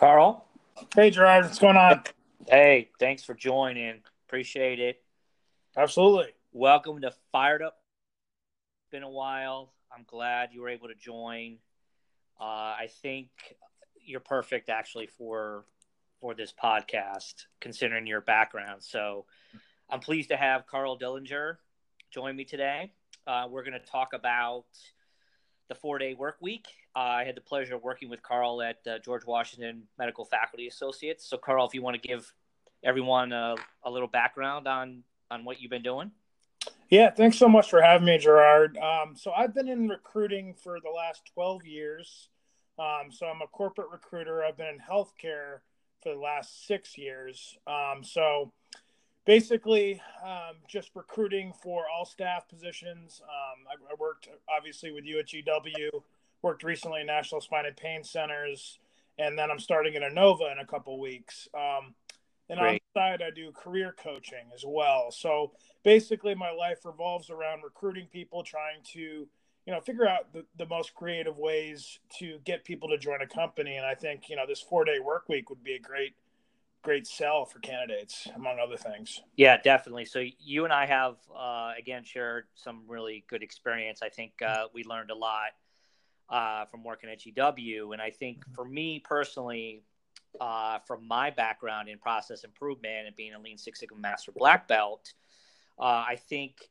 Carl. 0.00 0.46
Hey, 0.96 1.10
Gerard, 1.10 1.44
what's 1.44 1.58
going 1.58 1.76
on? 1.76 2.02
Hey, 2.48 2.88
thanks 2.98 3.22
for 3.22 3.34
joining. 3.34 4.00
Appreciate 4.26 4.80
it. 4.80 5.02
Absolutely. 5.76 6.32
Welcome 6.52 7.02
to 7.02 7.12
Fired 7.32 7.60
Up. 7.60 7.76
Been 8.90 9.02
a 9.02 9.10
while. 9.10 9.74
I'm 9.94 10.06
glad 10.06 10.54
you 10.54 10.62
were 10.62 10.70
able 10.70 10.88
to 10.88 10.94
join. 10.94 11.58
Uh, 12.40 12.44
I 12.44 12.88
think 13.02 13.28
you're 14.02 14.20
perfect 14.20 14.70
actually 14.70 15.06
for 15.06 15.66
for 16.18 16.34
this 16.34 16.50
podcast, 16.50 17.34
considering 17.60 18.06
your 18.06 18.22
background. 18.22 18.82
So 18.82 19.26
I'm 19.90 20.00
pleased 20.00 20.30
to 20.30 20.36
have 20.38 20.66
Carl 20.66 20.98
Dillinger 20.98 21.56
join 22.10 22.36
me 22.36 22.46
today. 22.46 22.94
Uh, 23.26 23.48
we're 23.50 23.64
going 23.64 23.78
to 23.78 23.86
talk 23.86 24.14
about 24.14 24.64
the 25.68 25.74
four 25.74 25.98
day 25.98 26.14
work 26.14 26.38
week. 26.40 26.68
I 26.94 27.24
had 27.24 27.36
the 27.36 27.40
pleasure 27.40 27.76
of 27.76 27.82
working 27.82 28.08
with 28.08 28.22
Carl 28.22 28.62
at 28.62 28.78
uh, 28.86 28.98
George 28.98 29.24
Washington 29.24 29.84
Medical 29.98 30.24
Faculty 30.24 30.66
Associates. 30.66 31.28
So, 31.28 31.36
Carl, 31.36 31.66
if 31.66 31.74
you 31.74 31.82
want 31.82 32.00
to 32.00 32.08
give 32.08 32.32
everyone 32.82 33.32
a, 33.32 33.54
a, 33.84 33.90
little 33.90 34.08
background 34.08 34.66
on 34.66 35.04
on 35.30 35.44
what 35.44 35.60
you've 35.60 35.70
been 35.70 35.82
doing. 35.82 36.10
Yeah, 36.88 37.10
thanks 37.10 37.38
so 37.38 37.48
much 37.48 37.70
for 37.70 37.80
having 37.80 38.06
me, 38.06 38.18
Gerard. 38.18 38.76
Um, 38.78 39.14
so, 39.16 39.30
I've 39.32 39.54
been 39.54 39.68
in 39.68 39.88
recruiting 39.88 40.54
for 40.54 40.78
the 40.80 40.90
last 40.90 41.22
12 41.34 41.64
years. 41.64 42.28
Um, 42.78 43.10
so, 43.10 43.26
I'm 43.26 43.42
a 43.42 43.46
corporate 43.46 43.88
recruiter. 43.92 44.42
I've 44.42 44.56
been 44.56 44.66
in 44.66 44.78
healthcare 44.78 45.60
for 46.02 46.14
the 46.14 46.20
last 46.20 46.66
six 46.66 46.98
years. 46.98 47.56
Um, 47.66 48.02
so, 48.02 48.52
basically 49.24 50.00
um, 50.24 50.56
just 50.66 50.90
recruiting 50.94 51.52
for 51.62 51.84
all 51.94 52.04
staff 52.04 52.48
positions. 52.48 53.20
Um, 53.22 53.66
I, 53.68 53.92
I, 53.92 53.94
worked 53.98 54.28
obviously 54.48 54.90
with 54.90 55.04
you 55.04 55.18
at 55.20 55.26
GW, 55.26 56.02
worked 56.42 56.62
recently 56.62 57.00
in 57.00 57.06
National 57.06 57.40
Spine 57.40 57.66
and 57.66 57.76
Pain 57.76 58.04
Centers, 58.04 58.78
and 59.18 59.38
then 59.38 59.50
I'm 59.50 59.58
starting 59.58 59.94
at 59.96 60.02
Inova 60.02 60.50
in 60.52 60.58
a 60.58 60.66
couple 60.66 60.98
weeks. 60.98 61.48
Um, 61.54 61.94
and 62.48 62.58
Great. 62.58 62.68
on 62.68 62.74
the 62.74 63.00
side, 63.00 63.22
I 63.22 63.30
do 63.30 63.52
career 63.52 63.94
coaching 64.02 64.50
as 64.54 64.64
well. 64.66 65.12
So 65.12 65.52
basically, 65.84 66.34
my 66.34 66.50
life 66.50 66.84
revolves 66.84 67.30
around 67.30 67.62
recruiting 67.62 68.06
people, 68.12 68.42
trying 68.42 68.82
to 68.92 69.28
you 69.66 69.72
know 69.72 69.80
figure 69.80 70.08
out 70.08 70.32
the, 70.32 70.44
the 70.56 70.66
most 70.66 70.94
creative 70.94 71.38
ways 71.38 72.00
to 72.18 72.38
get 72.44 72.64
people 72.64 72.88
to 72.88 72.98
join 72.98 73.22
a 73.22 73.26
company. 73.26 73.76
And 73.76 73.86
I 73.86 73.94
think 73.94 74.28
you 74.28 74.36
know 74.36 74.46
this 74.48 74.60
four 74.60 74.84
day 74.84 74.98
work 74.98 75.28
week 75.28 75.48
would 75.48 75.62
be 75.62 75.74
a 75.74 75.78
great 75.78 76.16
great 76.82 77.06
sell 77.06 77.44
for 77.44 77.58
candidates, 77.60 78.26
among 78.34 78.58
other 78.58 78.76
things. 78.76 79.20
Yeah, 79.36 79.58
definitely. 79.62 80.06
So 80.06 80.24
you 80.40 80.64
and 80.64 80.72
I 80.72 80.86
have 80.86 81.16
uh, 81.32 81.72
again 81.78 82.02
shared 82.04 82.46
some 82.54 82.82
really 82.88 83.24
good 83.28 83.44
experience. 83.44 84.00
I 84.02 84.08
think 84.08 84.32
uh, 84.44 84.64
we 84.74 84.82
learned 84.82 85.10
a 85.10 85.16
lot 85.16 85.50
uh, 86.30 86.64
from 86.66 86.84
working 86.84 87.10
at 87.10 87.20
GW, 87.20 87.92
and 87.92 88.00
I 88.00 88.10
think 88.10 88.44
for 88.54 88.64
me 88.64 89.00
personally, 89.00 89.82
uh, 90.40 90.78
from 90.86 91.06
my 91.06 91.30
background 91.30 91.88
in 91.88 91.98
process 91.98 92.44
improvement 92.44 93.06
and 93.06 93.16
being 93.16 93.34
a 93.34 93.38
Lean 93.38 93.58
Six 93.58 93.80
Sigma 93.80 93.98
Master 93.98 94.32
Black 94.32 94.68
Belt, 94.68 95.12
uh, 95.78 96.04
I 96.08 96.16
think 96.28 96.70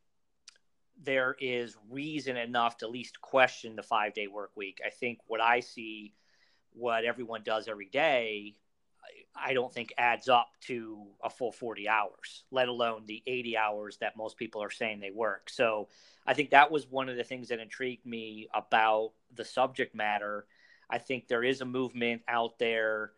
there 1.02 1.36
is 1.40 1.76
reason 1.90 2.38
enough 2.38 2.78
to 2.78 2.86
at 2.86 2.92
least 2.92 3.22
question 3.22 3.76
the 3.76 3.84
five 3.84 4.14
day 4.14 4.28
work 4.28 4.52
week. 4.56 4.80
I 4.86 4.90
think 4.90 5.20
what 5.28 5.42
I 5.42 5.60
see, 5.60 6.14
what 6.74 7.06
everyone 7.06 7.42
does 7.44 7.68
every 7.68 7.88
day 7.88 8.56
I 9.36 9.54
don't 9.54 9.74
think 9.74 9.94
adds 9.98 10.28
up 10.28 10.50
to 10.62 11.06
a 11.24 11.30
full 11.30 11.52
40 11.52 11.88
hours, 11.88 12.44
let 12.52 12.68
alone 12.68 13.04
the 13.06 13.24
80 13.26 13.58
hours 13.58 13.98
that 13.98 14.18
most 14.18 14.38
people 14.38 14.62
are 14.62 14.70
saying 14.70 15.00
they 15.00 15.12
work. 15.12 15.50
So 15.50 15.88
I 16.26 16.34
think 16.34 16.52
that 16.52 16.72
was 16.72 16.88
one 16.88 17.10
of 17.10 17.16
the 17.16 17.24
things 17.24 17.50
that 17.50 17.60
intrigued 17.60 18.06
me 18.06 18.48
about 18.54 19.12
the 19.36 19.46
subject 19.46 19.96
matter. 19.96 20.46
I 20.90 20.98
think 20.98 21.28
there 21.28 21.44
is 21.44 21.62
a 21.62 21.66
movement 21.66 22.24
out 22.28 22.58
there 22.60 23.12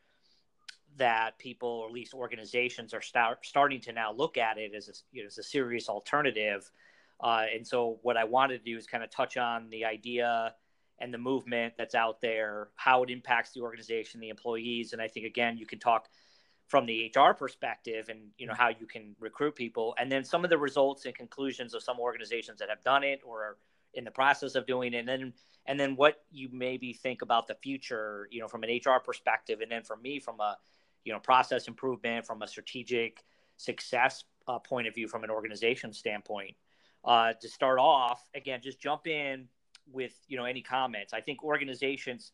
that 0.98 1.38
people, 1.40 1.70
or 1.70 1.88
at 1.88 1.94
least 1.94 2.14
organizations, 2.14 2.94
are 2.94 3.02
start, 3.02 3.46
starting 3.46 3.80
to 3.82 3.94
now 3.94 4.12
look 4.12 4.38
at 4.38 4.58
it 4.58 4.74
as 4.76 4.90
a, 4.90 4.94
you 5.12 5.24
know, 5.24 5.28
as 5.28 5.38
a 5.38 5.44
serious 5.44 5.88
alternative. 5.88 6.70
Uh, 7.22 7.46
and 7.54 7.66
so 7.66 8.00
what 8.02 8.18
I 8.18 8.24
wanted 8.26 8.64
to 8.64 8.72
do 8.72 8.78
is 8.78 8.88
kind 8.88 9.04
of 9.04 9.10
touch 9.10 9.38
on 9.38 9.70
the 9.70 9.86
idea 9.86 10.54
and 11.00 11.14
the 11.14 11.18
movement 11.18 11.74
that's 11.78 11.96
out 11.96 12.22
there, 12.22 12.70
how 12.76 13.04
it 13.04 13.10
impacts 13.10 13.52
the 13.52 13.62
organization, 13.62 14.20
the 14.20 14.30
employees, 14.30 14.94
and 14.94 15.02
I 15.02 15.08
think 15.08 15.26
again 15.26 15.58
you 15.58 15.66
can 15.66 15.80
talk 15.80 16.08
from 16.68 16.86
the 16.86 17.12
HR 17.14 17.34
perspective 17.34 18.08
and 18.08 18.30
you 18.38 18.48
know 18.48 18.54
how 18.54 18.70
you 18.70 18.86
can 18.86 19.16
recruit 19.20 19.56
people, 19.56 19.96
and 19.98 20.12
then 20.12 20.24
some 20.24 20.44
of 20.44 20.50
the 20.50 20.58
results 20.58 21.06
and 21.06 21.16
conclusions 21.16 21.74
of 21.74 21.84
some 21.84 22.00
organizations 22.00 22.60
that 22.60 22.70
have 22.70 22.84
done 22.84 23.04
it 23.04 23.20
or 23.26 23.42
are 23.42 23.58
in 23.94 24.04
the 24.04 24.12
process 24.12 24.56
of 24.56 24.66
doing 24.66 24.94
it, 24.94 24.98
and 24.98 25.08
then 25.08 25.34
and 25.66 25.80
then 25.80 25.96
what 25.96 26.24
you 26.32 26.50
maybe 26.52 26.94
think 26.94 27.22
about 27.22 27.48
the 27.48 27.56
future, 27.56 28.28
you 28.32 28.40
know, 28.40 28.48
from 28.48 28.64
an 28.64 28.70
HR 28.70 29.00
perspective, 29.04 29.62
and 29.62 29.72
then 29.72 29.84
for 29.84 29.96
me 29.96 30.20
from 30.20 30.40
a 30.40 30.58
you 31.04 31.14
know 31.14 31.20
process 31.20 31.68
improvement, 31.68 32.26
from 32.26 32.42
a 32.42 32.48
strategic 32.48 33.24
success 33.58 34.24
uh, 34.48 34.60
point 34.60 34.88
of 34.88 34.96
view, 34.96 35.08
from 35.08 35.24
an 35.24 35.30
organization 35.30 35.94
standpoint. 35.94 36.56
Uh, 37.04 37.34
to 37.42 37.50
start 37.50 37.80
off, 37.80 38.22
again, 38.36 38.60
just 38.62 38.80
jump 38.80 39.08
in 39.08 39.48
with 39.92 40.14
you 40.28 40.38
know 40.38 40.46
any 40.46 40.62
comments. 40.62 41.14
I 41.14 41.22
think 41.22 41.44
organizations, 41.44 42.32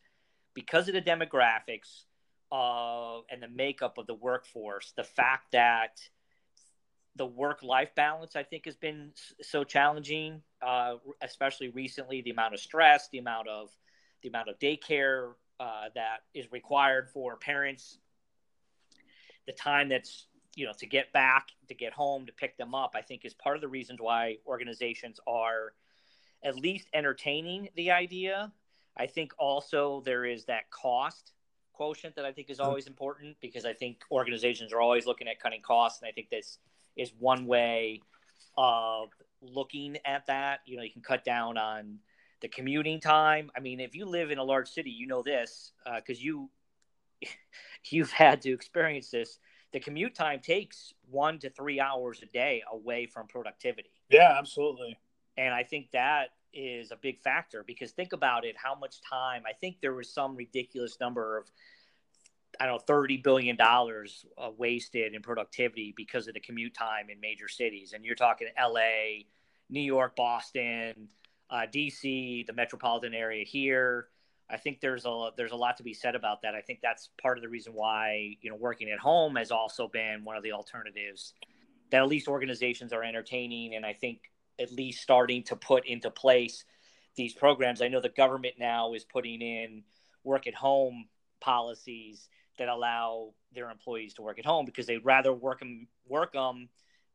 because 0.54 0.88
of 0.88 0.94
the 0.94 1.02
demographics 1.02 2.04
uh, 2.52 3.20
and 3.30 3.42
the 3.42 3.48
makeup 3.48 3.98
of 3.98 4.06
the 4.06 4.14
workforce, 4.14 4.92
the 4.96 5.04
fact 5.04 5.52
that 5.52 6.00
the 7.16 7.26
work-life 7.26 7.94
balance 7.94 8.36
I 8.36 8.42
think 8.44 8.64
has 8.66 8.76
been 8.76 9.12
so 9.42 9.64
challenging, 9.64 10.42
uh, 10.62 10.94
especially 11.22 11.68
recently. 11.68 12.22
The 12.22 12.30
amount 12.30 12.54
of 12.54 12.60
stress, 12.60 13.08
the 13.10 13.18
amount 13.18 13.48
of 13.48 13.70
the 14.22 14.28
amount 14.28 14.48
of 14.48 14.58
daycare 14.58 15.32
uh, 15.60 15.88
that 15.94 16.18
is 16.34 16.50
required 16.52 17.08
for 17.10 17.36
parents, 17.36 17.98
the 19.46 19.52
time 19.52 19.88
that's 19.88 20.26
you 20.54 20.66
know 20.66 20.72
to 20.78 20.86
get 20.86 21.12
back, 21.12 21.48
to 21.68 21.74
get 21.74 21.92
home, 21.92 22.26
to 22.26 22.32
pick 22.32 22.56
them 22.56 22.74
up. 22.74 22.92
I 22.94 23.02
think 23.02 23.24
is 23.24 23.34
part 23.34 23.56
of 23.56 23.62
the 23.62 23.68
reasons 23.68 24.00
why 24.00 24.38
organizations 24.46 25.20
are 25.26 25.72
at 26.42 26.56
least 26.56 26.88
entertaining 26.92 27.68
the 27.76 27.90
idea. 27.90 28.52
I 28.96 29.06
think 29.06 29.32
also 29.38 30.02
there 30.04 30.24
is 30.24 30.44
that 30.46 30.70
cost 30.70 31.32
quotient 31.72 32.16
that 32.16 32.24
I 32.24 32.32
think 32.32 32.50
is 32.50 32.58
always 32.58 32.88
important 32.88 33.36
because 33.40 33.64
I 33.64 33.72
think 33.72 34.02
organizations 34.10 34.72
are 34.72 34.80
always 34.80 35.06
looking 35.06 35.28
at 35.28 35.40
cutting 35.40 35.62
costs, 35.62 36.02
and 36.02 36.08
I 36.08 36.12
think 36.12 36.28
this 36.28 36.58
is 36.96 37.12
one 37.18 37.46
way 37.46 38.02
of 38.56 39.10
looking 39.40 39.98
at 40.04 40.26
that. 40.26 40.60
You 40.66 40.76
know, 40.76 40.82
you 40.82 40.92
can 40.92 41.02
cut 41.02 41.24
down 41.24 41.56
on 41.58 41.98
the 42.40 42.48
commuting 42.48 43.00
time. 43.00 43.50
I 43.56 43.60
mean, 43.60 43.80
if 43.80 43.94
you 43.94 44.06
live 44.06 44.30
in 44.30 44.38
a 44.38 44.44
large 44.44 44.68
city, 44.68 44.90
you 44.90 45.06
know 45.06 45.22
this 45.22 45.72
because 45.84 46.18
uh, 46.18 46.22
you 46.22 46.50
you've 47.90 48.12
had 48.12 48.42
to 48.42 48.52
experience 48.52 49.10
this. 49.10 49.38
The 49.72 49.80
commute 49.80 50.14
time 50.14 50.40
takes 50.40 50.94
one 51.10 51.38
to 51.40 51.50
three 51.50 51.78
hours 51.78 52.22
a 52.22 52.26
day 52.26 52.62
away 52.72 53.06
from 53.06 53.26
productivity. 53.26 53.90
Yeah, 54.08 54.34
absolutely. 54.38 54.98
And 55.36 55.54
I 55.54 55.62
think 55.62 55.90
that 55.92 56.30
is 56.54 56.90
a 56.90 56.96
big 56.96 57.20
factor 57.20 57.62
because 57.66 57.92
think 57.92 58.14
about 58.14 58.44
it 58.46 58.56
how 58.56 58.74
much 58.74 59.02
time 59.02 59.42
I 59.46 59.52
think 59.52 59.76
there 59.82 59.92
was 59.92 60.10
some 60.10 60.34
ridiculous 60.34 60.96
number 60.98 61.36
of 61.36 61.50
I 62.60 62.66
don't 62.66 62.74
know 62.74 62.78
thirty 62.86 63.18
billion 63.18 63.56
dollars 63.56 64.24
uh, 64.36 64.50
wasted 64.56 65.14
in 65.14 65.22
productivity 65.22 65.92
because 65.96 66.28
of 66.28 66.34
the 66.34 66.40
commute 66.40 66.74
time 66.74 67.10
in 67.10 67.20
major 67.20 67.48
cities, 67.48 67.92
and 67.92 68.04
you're 68.04 68.14
talking 68.14 68.48
L.A., 68.56 69.26
New 69.70 69.80
York, 69.80 70.16
Boston, 70.16 71.08
uh, 71.50 71.66
D.C., 71.70 72.44
the 72.46 72.52
metropolitan 72.52 73.14
area 73.14 73.44
here. 73.44 74.08
I 74.50 74.56
think 74.56 74.80
there's 74.80 75.04
a 75.04 75.30
there's 75.36 75.52
a 75.52 75.56
lot 75.56 75.76
to 75.76 75.82
be 75.82 75.92
said 75.92 76.14
about 76.14 76.42
that. 76.42 76.54
I 76.54 76.60
think 76.60 76.80
that's 76.82 77.10
part 77.20 77.36
of 77.36 77.42
the 77.42 77.48
reason 77.48 77.74
why 77.74 78.36
you 78.40 78.50
know 78.50 78.56
working 78.56 78.90
at 78.90 78.98
home 78.98 79.36
has 79.36 79.50
also 79.50 79.88
been 79.88 80.24
one 80.24 80.36
of 80.36 80.42
the 80.42 80.52
alternatives 80.52 81.34
that 81.90 82.02
at 82.02 82.08
least 82.08 82.28
organizations 82.28 82.92
are 82.92 83.02
entertaining, 83.02 83.74
and 83.74 83.84
I 83.84 83.92
think 83.92 84.30
at 84.58 84.72
least 84.72 85.02
starting 85.02 85.42
to 85.44 85.56
put 85.56 85.86
into 85.86 86.10
place 86.10 86.64
these 87.14 87.34
programs. 87.34 87.82
I 87.82 87.88
know 87.88 88.00
the 88.00 88.08
government 88.08 88.54
now 88.58 88.94
is 88.94 89.04
putting 89.04 89.42
in 89.42 89.82
work 90.24 90.46
at 90.46 90.54
home 90.54 91.08
policies 91.40 92.28
that 92.58 92.68
allow 92.68 93.32
their 93.54 93.70
employees 93.70 94.14
to 94.14 94.22
work 94.22 94.38
at 94.38 94.44
home 94.44 94.64
because 94.64 94.86
they'd 94.86 95.04
rather 95.04 95.32
work 95.32 95.60
them 95.60 95.86
work 96.06 96.32
them 96.32 96.68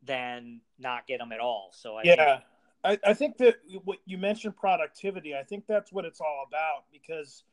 than 0.03 0.61
not 0.79 1.07
get 1.07 1.19
them 1.19 1.31
at 1.31 1.39
all. 1.39 1.69
So 1.73 1.95
I 1.95 2.01
yeah, 2.03 2.39
think... 2.83 2.99
I, 3.05 3.11
I 3.11 3.13
think 3.13 3.37
that 3.37 3.57
what 3.83 3.99
you 4.05 4.17
mentioned 4.17 4.57
productivity. 4.57 5.35
I 5.35 5.43
think 5.43 5.65
that's 5.67 5.91
what 5.91 6.05
it's 6.05 6.19
all 6.19 6.45
about 6.47 6.85
because 6.91 7.43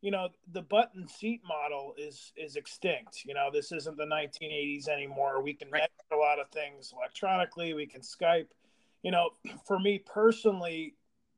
you 0.00 0.10
know 0.10 0.28
the 0.52 0.62
button 0.62 1.08
seat 1.08 1.40
model 1.46 1.94
is 1.98 2.32
is 2.36 2.56
extinct. 2.56 3.24
You 3.24 3.34
know 3.34 3.50
this 3.52 3.72
isn't 3.72 3.96
the 3.96 4.04
1980s 4.04 4.88
anymore. 4.88 5.42
We 5.42 5.54
can 5.54 5.70
measure 5.70 5.88
a 6.12 6.16
lot 6.16 6.38
of 6.38 6.48
things 6.50 6.92
electronically. 6.96 7.74
We 7.74 7.86
can 7.86 8.02
Skype 8.02 8.46
you 9.06 9.12
know, 9.12 9.30
for 9.66 9.78
me 9.78 10.02
personally, 10.04 10.94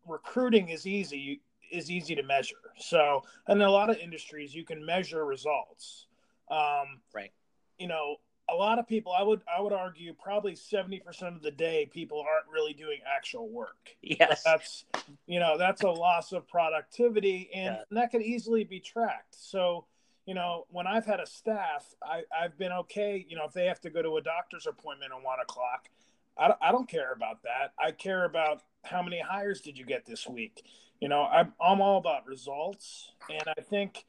recruiting 0.06 0.70
is 0.70 0.86
easy 0.86 1.42
is 1.70 1.90
easy 1.90 2.14
to 2.14 2.22
measure. 2.22 2.56
So, 2.78 3.22
in 3.48 3.60
a 3.60 3.70
lot 3.70 3.90
of 3.90 3.96
industries, 3.96 4.54
you 4.54 4.64
can 4.64 4.84
measure 4.84 5.24
results. 5.24 6.06
Um, 6.50 7.00
right. 7.14 7.32
You 7.78 7.88
know, 7.88 8.16
a 8.50 8.54
lot 8.54 8.78
of 8.78 8.88
people, 8.88 9.12
I 9.12 9.22
would 9.22 9.42
I 9.54 9.60
would 9.60 9.72
argue, 9.72 10.14
probably 10.14 10.54
seventy 10.54 11.00
percent 11.00 11.36
of 11.36 11.42
the 11.42 11.50
day, 11.50 11.88
people 11.92 12.18
aren't 12.20 12.50
really 12.52 12.72
doing 12.72 12.98
actual 13.06 13.48
work. 13.48 13.96
Yes. 14.02 14.42
That's 14.42 14.84
you 15.26 15.38
know 15.38 15.58
that's 15.58 15.82
a 15.82 15.90
loss 15.90 16.32
of 16.32 16.48
productivity, 16.48 17.50
and, 17.54 17.76
yeah. 17.76 17.82
that 17.90 18.10
can 18.10 18.22
easily 18.22 18.64
be 18.64 18.80
tracked. 18.80 19.34
So, 19.34 19.84
you 20.26 20.34
know, 20.34 20.66
when 20.70 20.86
I've 20.86 21.04
had 21.04 21.20
a 21.20 21.26
staff, 21.26 21.94
I, 22.02 22.22
I've 22.36 22.56
been 22.58 22.72
okay. 22.72 23.24
You 23.28 23.36
know, 23.36 23.44
if 23.44 23.52
they 23.52 23.66
have 23.66 23.80
to 23.82 23.90
go 23.90 24.02
to 24.02 24.16
a 24.16 24.22
doctor's 24.22 24.66
appointment 24.66 25.12
at 25.14 25.22
one 25.22 25.40
o'clock, 25.40 25.90
I, 26.38 26.54
I 26.62 26.72
don't 26.72 26.88
care 26.88 27.12
about 27.12 27.42
that. 27.42 27.72
I 27.78 27.90
care 27.90 28.24
about 28.24 28.62
how 28.82 29.02
many 29.02 29.20
hires 29.20 29.60
did 29.60 29.76
you 29.76 29.84
get 29.84 30.06
this 30.06 30.26
week. 30.26 30.64
You 31.00 31.08
know, 31.08 31.22
I'm, 31.22 31.52
I'm 31.60 31.80
all 31.80 31.98
about 31.98 32.26
results. 32.26 33.12
And 33.30 33.42
I 33.56 33.60
think 33.60 34.04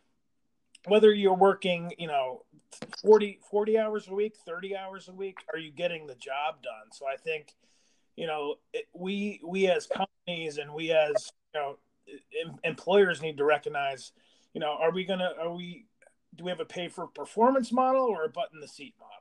whether 0.88 1.13
you're 1.13 1.36
working, 1.36 1.94
you 1.97 2.07
know, 2.07 2.44
40, 3.01 3.39
40 3.50 3.77
hours 3.77 4.07
a 4.07 4.13
week, 4.13 4.36
30 4.45 4.75
hours 4.75 5.07
a 5.07 5.13
week, 5.13 5.38
are 5.53 5.59
you 5.59 5.71
getting 5.71 6.07
the 6.07 6.15
job 6.15 6.62
done? 6.63 6.91
So 6.91 7.06
I 7.07 7.15
think, 7.18 7.53
you 8.15 8.27
know, 8.27 8.56
it, 8.74 8.86
we, 8.94 9.39
we 9.45 9.68
as 9.68 9.88
companies 9.88 10.57
and 10.57 10.74
we 10.74 10.91
as, 10.91 11.31
you 11.53 11.59
know, 11.59 11.77
em, 12.44 12.56
employers 12.63 13.21
need 13.21 13.38
to 13.38 13.44
recognize, 13.44 14.12
you 14.53 14.62
know, 14.62 14.75
are 14.80 14.92
we 14.92 15.06
going 15.06 15.19
to, 15.19 15.31
are 15.39 15.53
we, 15.53 15.85
do 16.35 16.44
we 16.44 16.50
have 16.51 16.59
a 16.59 16.65
pay 16.65 16.88
for 16.88 17.07
performance 17.07 17.71
model 17.71 18.03
or 18.03 18.24
a 18.24 18.30
button 18.30 18.59
the 18.59 18.68
seat 18.68 18.94
model? 19.00 19.15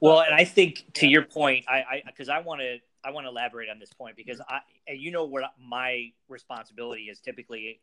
Well, 0.00 0.20
and 0.20 0.34
I 0.34 0.44
think 0.44 0.84
to 0.94 1.06
your 1.06 1.22
point, 1.22 1.64
I, 1.68 2.02
I, 2.06 2.12
cause 2.16 2.28
I 2.28 2.40
want 2.40 2.60
to, 2.60 2.78
I 3.04 3.10
want 3.10 3.26
to 3.26 3.30
elaborate 3.30 3.68
on 3.68 3.78
this 3.78 3.92
point 3.92 4.16
because 4.16 4.40
I, 4.48 4.60
you 4.88 5.10
know, 5.10 5.24
what 5.24 5.44
my 5.60 6.12
responsibility 6.28 7.04
is 7.04 7.20
typically 7.20 7.80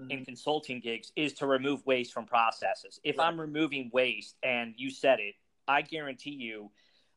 mm-hmm. 0.00 0.10
in 0.10 0.24
consulting 0.24 0.80
gigs 0.80 1.12
is 1.16 1.32
to 1.34 1.46
remove 1.46 1.84
waste 1.86 2.12
from 2.12 2.26
processes. 2.26 3.00
If 3.04 3.18
right. 3.18 3.26
I'm 3.26 3.40
removing 3.40 3.90
waste, 3.92 4.36
and 4.42 4.74
you 4.76 4.90
said 4.90 5.20
it, 5.20 5.34
I 5.68 5.82
guarantee 5.82 6.30
you. 6.30 6.70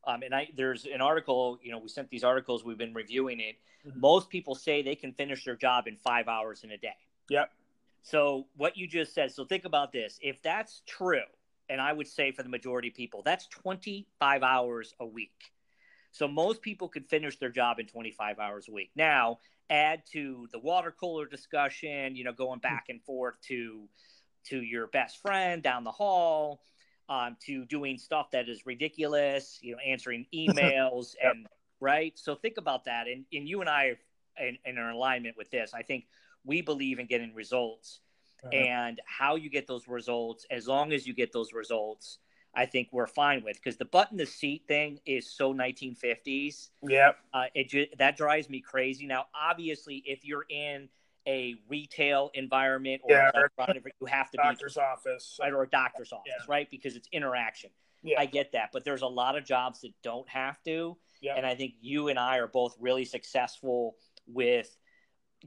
Um, 0.07 0.21
and 0.21 0.35
I 0.35 0.49
there's 0.55 0.85
an 0.85 1.01
article. 1.01 1.59
You 1.63 1.71
know, 1.71 1.79
we 1.79 1.89
sent 1.89 2.09
these 2.09 2.23
articles. 2.23 2.63
We've 2.63 2.77
been 2.77 2.93
reviewing 2.93 3.39
it. 3.39 3.55
Mm-hmm. 3.87 3.99
Most 3.99 4.29
people 4.29 4.55
say 4.55 4.81
they 4.81 4.95
can 4.95 5.13
finish 5.13 5.45
their 5.45 5.55
job 5.55 5.87
in 5.87 5.95
five 5.95 6.27
hours 6.27 6.63
in 6.63 6.71
a 6.71 6.77
day. 6.77 6.95
Yep. 7.29 7.51
So 8.01 8.45
what 8.55 8.77
you 8.77 8.87
just 8.87 9.13
said. 9.15 9.31
So 9.31 9.45
think 9.45 9.65
about 9.65 9.91
this. 9.91 10.19
If 10.21 10.41
that's 10.43 10.83
true, 10.85 11.23
and 11.69 11.81
I 11.81 11.91
would 11.91 12.07
say 12.07 12.31
for 12.31 12.43
the 12.43 12.49
majority 12.49 12.89
of 12.89 12.93
people, 12.93 13.23
that's 13.23 13.47
25 13.47 14.43
hours 14.43 14.93
a 14.99 15.05
week. 15.05 15.54
So 16.15 16.29
most 16.29 16.61
people 16.61 16.87
could 16.87 17.09
finish 17.09 17.37
their 17.39 17.49
job 17.49 17.77
in 17.77 17.87
25 17.87 18.39
hours 18.39 18.69
a 18.69 18.71
week. 18.71 18.89
Now, 18.95 19.39
add 19.69 20.03
to 20.13 20.47
the 20.53 20.59
water 20.59 20.95
cooler 20.97 21.25
discussion, 21.25 22.15
you 22.15 22.23
know, 22.23 22.31
going 22.31 22.59
back 22.59 22.85
and 22.87 23.03
forth 23.03 23.35
to 23.49 23.89
to 24.45 24.61
your 24.61 24.87
best 24.87 25.21
friend 25.21 25.61
down 25.61 25.83
the 25.83 25.91
hall, 25.91 26.61
um, 27.09 27.35
to 27.47 27.65
doing 27.65 27.97
stuff 27.97 28.31
that 28.31 28.47
is 28.47 28.65
ridiculous, 28.65 29.59
you 29.61 29.73
know, 29.73 29.77
answering 29.85 30.25
emails 30.33 31.15
yep. 31.21 31.33
and 31.33 31.47
right. 31.81 32.17
So 32.17 32.33
think 32.33 32.57
about 32.57 32.85
that, 32.85 33.07
and 33.07 33.25
and 33.33 33.45
you 33.45 33.59
and 33.59 33.69
I 33.69 33.97
are 34.39 34.47
in, 34.47 34.57
in 34.63 34.77
alignment 34.77 35.35
with 35.35 35.51
this. 35.51 35.73
I 35.73 35.81
think 35.81 36.05
we 36.45 36.61
believe 36.61 36.99
in 36.99 37.07
getting 37.07 37.33
results, 37.33 37.99
uh-huh. 38.41 38.55
and 38.55 39.01
how 39.05 39.35
you 39.35 39.49
get 39.49 39.67
those 39.67 39.85
results. 39.89 40.45
As 40.49 40.65
long 40.65 40.93
as 40.93 41.05
you 41.05 41.13
get 41.13 41.33
those 41.33 41.51
results, 41.51 42.19
I 42.55 42.65
think 42.65 42.89
we're 42.91 43.07
fine 43.07 43.43
with 43.43 43.57
because 43.57 43.77
the 43.77 43.85
button 43.85 44.17
the 44.17 44.25
seat 44.25 44.63
thing 44.67 44.99
is 45.05 45.29
so 45.29 45.53
1950s. 45.53 46.69
Yeah, 46.87 47.11
uh, 47.33 47.45
it 47.53 47.69
ju- 47.69 47.87
that 47.97 48.17
drives 48.17 48.49
me 48.49 48.61
crazy. 48.61 49.05
Now, 49.05 49.25
obviously, 49.35 50.03
if 50.05 50.25
you're 50.25 50.45
in 50.49 50.89
a 51.27 51.55
retail 51.67 52.31
environment 52.33 53.01
or 53.03 53.15
yeah, 53.15 53.31
you 53.99 54.05
have 54.07 54.29
to 54.31 54.37
doctor's 54.37 54.75
be 54.75 54.81
office 54.81 55.39
right, 55.41 55.51
or 55.51 55.63
a 55.63 55.69
doctor's 55.69 56.11
office, 56.11 56.23
yeah. 56.27 56.45
right? 56.47 56.69
Because 56.69 56.95
it's 56.95 57.09
interaction. 57.11 57.71
Yeah. 58.03 58.19
I 58.19 58.27
get 58.27 58.51
that, 58.51 58.69
but 58.71 58.85
there's 58.85 59.01
a 59.01 59.07
lot 59.07 59.35
of 59.35 59.43
jobs 59.45 59.81
that 59.81 59.91
don't 60.03 60.29
have 60.29 60.61
to, 60.65 60.95
yeah. 61.21 61.33
and 61.35 61.45
I 61.45 61.55
think 61.55 61.73
you 61.81 62.09
and 62.09 62.19
I 62.19 62.37
are 62.37 62.47
both 62.47 62.75
really 62.79 63.03
successful 63.03 63.95
with 64.27 64.77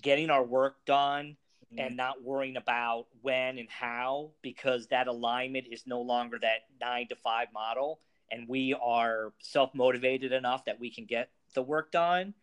getting 0.03 0.29
our 0.29 0.43
work 0.43 0.85
done 0.85 1.37
mm-hmm. 1.73 1.87
and 1.87 1.97
not 1.97 2.23
worrying 2.23 2.57
about 2.57 3.07
when 3.23 3.59
and 3.59 3.69
how 3.69 4.31
because 4.43 4.87
that 4.89 5.07
alignment 5.07 5.67
is 5.71 5.87
no 5.87 6.01
longer 6.01 6.39
that 6.41 6.61
nine 6.81 7.07
to 7.09 7.17
five 7.17 7.49
model 7.53 8.01
and 8.31 8.47
we 8.49 8.75
are 8.83 9.33
self-motivated 9.39 10.33
enough 10.33 10.65
that 10.65 10.79
we 10.79 10.91
can 10.91 11.05
get 11.05 11.31
the 11.55 11.63
work 11.63 11.91
done 11.91 12.35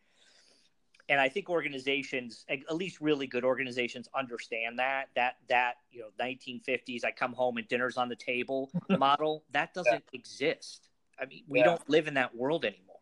and 1.10 1.20
i 1.20 1.30
think 1.30 1.50
organizations 1.50 2.46
at 2.50 2.76
least 2.76 3.00
really 3.02 3.28
good 3.28 3.44
organizations 3.44 4.08
understand 4.16 4.80
that 4.80 5.10
that 5.16 5.38
that 5.50 5.76
you 5.92 6.02
know 6.02 6.08
1950s 6.24 7.04
i 7.06 7.12
come 7.12 7.34
home 7.34 7.58
and 7.58 7.68
dinner's 7.68 7.98
on 7.98 8.10
the 8.10 8.16
table 8.16 8.70
model 8.98 9.44
that 9.52 9.74
doesn't 9.74 10.04
yeah. 10.12 10.20
exist 10.20 10.90
i 11.20 11.26
mean 11.26 11.44
we 11.48 11.60
yeah. 11.60 11.66
don't 11.66 11.90
live 11.90 12.08
in 12.08 12.14
that 12.14 12.36
world 12.36 12.66
anymore 12.66 12.96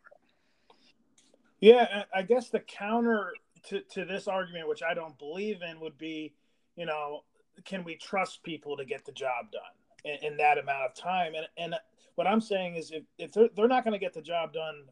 yeah 1.60 2.04
i 2.14 2.22
guess 2.22 2.50
the 2.50 2.60
counter 2.60 3.32
to, 3.68 3.80
to 3.92 4.04
this 4.04 4.28
argument, 4.28 4.68
which 4.68 4.82
I 4.82 4.94
don't 4.94 5.18
believe 5.18 5.62
in, 5.62 5.80
would 5.80 5.98
be, 5.98 6.34
you 6.76 6.86
know, 6.86 7.20
can 7.64 7.84
we 7.84 7.96
trust 7.96 8.42
people 8.42 8.76
to 8.76 8.84
get 8.84 9.04
the 9.04 9.12
job 9.12 9.50
done 9.52 9.62
in, 10.04 10.32
in 10.32 10.36
that 10.38 10.58
amount 10.58 10.84
of 10.84 10.94
time? 10.94 11.34
And 11.34 11.46
and 11.56 11.74
what 12.14 12.26
I'm 12.26 12.40
saying 12.40 12.76
is, 12.76 12.90
if, 12.90 13.02
if 13.18 13.32
they're, 13.32 13.48
they're 13.56 13.68
not 13.68 13.84
going 13.84 13.92
to 13.92 13.98
get 13.98 14.14
the 14.14 14.22
job 14.22 14.52
done 14.52 14.84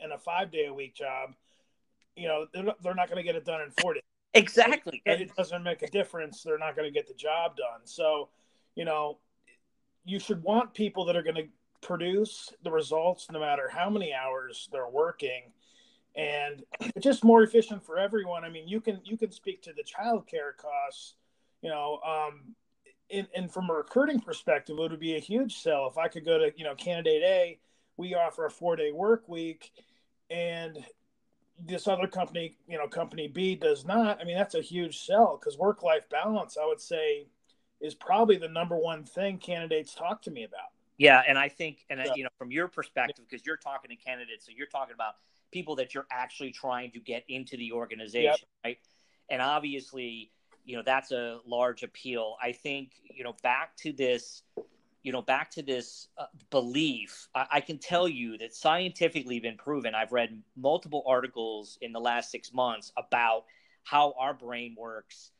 in 0.00 0.12
a 0.12 0.18
five 0.18 0.50
day 0.50 0.66
a 0.66 0.74
week 0.74 0.94
job, 0.94 1.34
you 2.16 2.28
know, 2.28 2.46
they're, 2.52 2.64
they're 2.82 2.94
not 2.94 3.08
going 3.08 3.18
to 3.18 3.22
get 3.22 3.36
it 3.36 3.44
done 3.44 3.60
in 3.60 3.70
40. 3.80 4.00
Exactly. 4.34 5.02
It, 5.04 5.20
it 5.20 5.36
doesn't 5.36 5.62
make 5.62 5.82
a 5.82 5.86
difference. 5.88 6.42
They're 6.42 6.58
not 6.58 6.74
going 6.74 6.88
to 6.88 6.92
get 6.92 7.06
the 7.06 7.14
job 7.14 7.56
done. 7.56 7.82
So, 7.84 8.30
you 8.74 8.84
know, 8.84 9.18
you 10.04 10.18
should 10.18 10.42
want 10.42 10.74
people 10.74 11.04
that 11.04 11.16
are 11.16 11.22
going 11.22 11.36
to 11.36 11.46
produce 11.80 12.52
the 12.62 12.70
results 12.70 13.28
no 13.30 13.38
matter 13.38 13.70
how 13.72 13.88
many 13.88 14.12
hours 14.12 14.68
they're 14.72 14.88
working 14.88 15.42
and 16.16 16.62
it's 16.80 17.04
just 17.04 17.24
more 17.24 17.42
efficient 17.42 17.84
for 17.84 17.98
everyone. 17.98 18.44
I 18.44 18.50
mean, 18.50 18.68
you 18.68 18.80
can 18.80 19.00
you 19.04 19.16
can 19.16 19.30
speak 19.30 19.62
to 19.62 19.72
the 19.72 19.82
childcare 19.82 20.56
costs, 20.56 21.14
you 21.62 21.70
know, 21.70 22.00
um, 22.06 22.54
in, 23.10 23.26
and 23.34 23.52
from 23.52 23.70
a 23.70 23.74
recruiting 23.74 24.20
perspective, 24.20 24.76
it 24.78 24.80
would 24.80 25.00
be 25.00 25.16
a 25.16 25.20
huge 25.20 25.56
sell 25.56 25.88
if 25.88 25.98
I 25.98 26.08
could 26.08 26.24
go 26.24 26.38
to 26.38 26.52
you 26.56 26.64
know 26.64 26.74
candidate 26.74 27.22
A. 27.22 27.58
We 27.96 28.14
offer 28.14 28.46
a 28.46 28.50
four 28.50 28.76
day 28.76 28.92
work 28.92 29.28
week, 29.28 29.72
and 30.30 30.84
this 31.58 31.86
other 31.86 32.06
company, 32.06 32.56
you 32.68 32.78
know, 32.78 32.88
company 32.88 33.28
B 33.28 33.54
does 33.54 33.84
not. 33.84 34.20
I 34.20 34.24
mean, 34.24 34.36
that's 34.36 34.54
a 34.54 34.60
huge 34.60 35.04
sell 35.04 35.38
because 35.38 35.58
work 35.58 35.82
life 35.82 36.08
balance, 36.08 36.56
I 36.60 36.66
would 36.66 36.80
say, 36.80 37.26
is 37.80 37.94
probably 37.94 38.36
the 38.36 38.48
number 38.48 38.76
one 38.76 39.04
thing 39.04 39.38
candidates 39.38 39.94
talk 39.94 40.22
to 40.22 40.30
me 40.30 40.44
about. 40.44 40.70
Yeah, 40.96 41.22
and 41.26 41.36
I 41.36 41.48
think, 41.48 41.84
and 41.90 42.00
you 42.14 42.22
know, 42.22 42.30
from 42.38 42.52
your 42.52 42.68
perspective, 42.68 43.24
because 43.28 43.44
you're 43.44 43.56
talking 43.56 43.90
to 43.90 43.96
candidates, 43.96 44.46
so 44.46 44.52
you're 44.56 44.68
talking 44.68 44.94
about 44.94 45.14
people 45.54 45.76
that 45.76 45.94
you're 45.94 46.06
actually 46.10 46.50
trying 46.50 46.90
to 46.90 46.98
get 46.98 47.24
into 47.28 47.56
the 47.56 47.70
organization, 47.72 48.24
yep. 48.24 48.64
right? 48.64 48.78
And 49.30 49.40
obviously, 49.40 50.32
you 50.64 50.76
know, 50.76 50.82
that's 50.84 51.12
a 51.12 51.38
large 51.46 51.84
appeal. 51.84 52.36
I 52.42 52.50
think, 52.50 52.90
you 53.14 53.22
know, 53.22 53.36
back 53.42 53.76
to 53.78 53.92
this, 53.92 54.42
you 55.04 55.12
know, 55.12 55.22
back 55.22 55.52
to 55.52 55.62
this 55.62 56.08
uh, 56.18 56.26
belief, 56.50 57.28
I, 57.36 57.46
I 57.52 57.60
can 57.60 57.78
tell 57.78 58.08
you 58.08 58.36
that 58.38 58.52
scientifically 58.52 59.38
been 59.38 59.56
proven. 59.56 59.94
I've 59.94 60.10
read 60.10 60.42
multiple 60.56 61.04
articles 61.06 61.78
in 61.80 61.92
the 61.92 62.00
last 62.00 62.32
six 62.32 62.52
months 62.52 62.92
about 62.96 63.44
how 63.84 64.14
our 64.18 64.34
brain 64.34 64.74
works. 64.76 65.30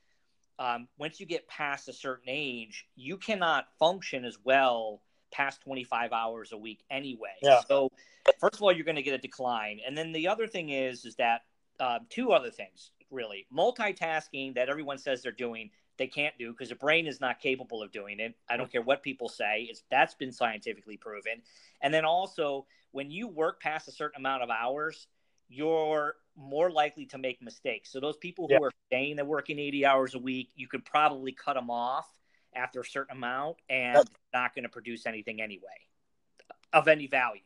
Um, 0.60 0.86
once 0.96 1.18
you 1.18 1.26
get 1.26 1.48
past 1.48 1.88
a 1.88 1.92
certain 1.92 2.28
age, 2.28 2.86
you 2.94 3.16
cannot 3.16 3.66
function 3.80 4.24
as 4.24 4.38
well 4.44 5.02
past 5.34 5.60
25 5.62 6.12
hours 6.12 6.52
a 6.52 6.56
week 6.56 6.84
anyway. 6.90 7.34
Yeah. 7.42 7.60
So 7.66 7.90
first 8.38 8.54
of 8.54 8.62
all, 8.62 8.72
you're 8.72 8.84
going 8.84 8.96
to 8.96 9.02
get 9.02 9.14
a 9.14 9.18
decline, 9.18 9.80
and 9.86 9.96
then 9.96 10.12
the 10.12 10.28
other 10.28 10.46
thing 10.46 10.70
is 10.70 11.04
is 11.04 11.16
that 11.16 11.42
uh, 11.80 11.98
two 12.08 12.32
other 12.32 12.50
things 12.50 12.92
really 13.10 13.46
multitasking 13.54 14.54
that 14.54 14.68
everyone 14.68 14.98
says 14.98 15.22
they're 15.22 15.32
doing 15.32 15.70
they 15.96 16.06
can't 16.06 16.36
do 16.38 16.50
because 16.50 16.70
the 16.70 16.74
brain 16.74 17.06
is 17.06 17.20
not 17.20 17.40
capable 17.40 17.82
of 17.82 17.92
doing 17.92 18.18
it. 18.18 18.34
I 18.48 18.56
don't 18.56 18.70
care 18.70 18.82
what 18.82 19.02
people 19.02 19.28
say; 19.28 19.66
it's 19.70 19.84
that's 19.90 20.14
been 20.14 20.32
scientifically 20.32 20.96
proven. 20.96 21.42
And 21.82 21.92
then 21.92 22.04
also, 22.04 22.66
when 22.92 23.10
you 23.10 23.28
work 23.28 23.60
past 23.60 23.88
a 23.88 23.92
certain 23.92 24.20
amount 24.20 24.42
of 24.42 24.50
hours, 24.50 25.06
you're 25.48 26.16
more 26.36 26.70
likely 26.70 27.06
to 27.06 27.18
make 27.18 27.40
mistakes. 27.40 27.92
So 27.92 28.00
those 28.00 28.16
people 28.16 28.48
who 28.48 28.54
yeah. 28.54 28.60
are 28.60 28.72
saying 28.90 29.16
they're 29.16 29.24
working 29.24 29.58
80 29.58 29.86
hours 29.86 30.14
a 30.14 30.18
week, 30.18 30.50
you 30.56 30.66
could 30.66 30.84
probably 30.84 31.32
cut 31.32 31.54
them 31.54 31.70
off 31.70 32.08
after 32.54 32.80
a 32.80 32.84
certain 32.84 33.16
amount 33.16 33.56
and 33.68 33.96
yep. 33.96 34.08
not 34.32 34.54
going 34.54 34.62
to 34.62 34.68
produce 34.68 35.06
anything 35.06 35.40
anyway 35.40 35.68
of 36.72 36.88
any 36.88 37.06
value. 37.06 37.40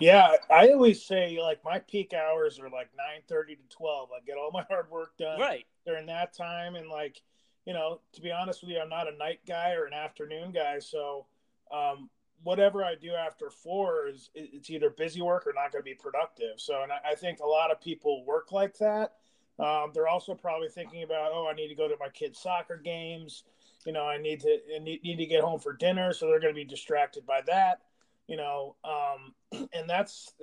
Yeah, 0.00 0.32
I 0.50 0.68
always 0.68 1.04
say 1.04 1.38
like 1.42 1.64
my 1.64 1.80
peak 1.80 2.12
hours 2.14 2.60
are 2.60 2.70
like 2.70 2.90
nine 2.96 3.22
thirty 3.28 3.56
to 3.56 3.62
twelve. 3.68 4.10
I 4.12 4.24
get 4.24 4.36
all 4.36 4.50
my 4.52 4.62
hard 4.68 4.90
work 4.90 5.16
done 5.18 5.40
right 5.40 5.66
during 5.84 6.06
that 6.06 6.32
time, 6.32 6.76
and 6.76 6.88
like 6.88 7.20
you 7.66 7.74
know, 7.74 8.00
to 8.12 8.20
be 8.20 8.30
honest 8.30 8.62
with 8.62 8.70
you, 8.70 8.80
I'm 8.80 8.88
not 8.88 9.12
a 9.12 9.16
night 9.16 9.40
guy 9.46 9.72
or 9.72 9.84
an 9.86 9.92
afternoon 9.92 10.52
guy, 10.52 10.78
so 10.78 11.26
um, 11.72 12.08
whatever 12.42 12.84
I 12.84 12.94
do 12.94 13.12
after 13.12 13.50
four 13.50 14.08
is 14.08 14.30
it's 14.34 14.70
either 14.70 14.90
busy 14.90 15.20
work 15.20 15.46
or 15.46 15.52
not 15.52 15.72
going 15.72 15.82
to 15.82 15.84
be 15.84 15.94
productive. 15.94 16.58
So, 16.60 16.82
and 16.82 16.92
I, 16.92 17.10
I, 17.10 17.14
think 17.14 17.40
a 17.40 17.46
lot 17.46 17.70
of 17.70 17.80
people 17.80 18.24
work 18.24 18.52
like 18.52 18.78
that. 18.78 19.16
Um, 19.58 19.90
they're 19.92 20.08
also 20.08 20.34
probably 20.34 20.68
thinking 20.68 21.02
about, 21.02 21.32
oh, 21.32 21.48
I 21.50 21.54
need 21.54 21.68
to 21.68 21.74
go 21.74 21.88
to 21.88 21.96
my 21.98 22.08
kids' 22.08 22.40
soccer 22.40 22.76
games. 22.76 23.44
You 23.84 23.92
know, 23.92 24.04
I 24.04 24.18
need 24.18 24.40
to 24.40 24.58
I 24.74 24.78
need, 24.78 25.02
need 25.02 25.16
to 25.16 25.26
get 25.26 25.42
home 25.42 25.60
for 25.60 25.72
dinner, 25.72 26.12
so 26.12 26.26
they're 26.26 26.40
going 26.40 26.54
to 26.54 26.58
be 26.58 26.64
distracted 26.64 27.26
by 27.26 27.40
that 27.46 27.80
you 28.28 28.36
know, 28.36 28.76
um, 28.84 29.34
and 29.72 29.88
that's 29.88 30.34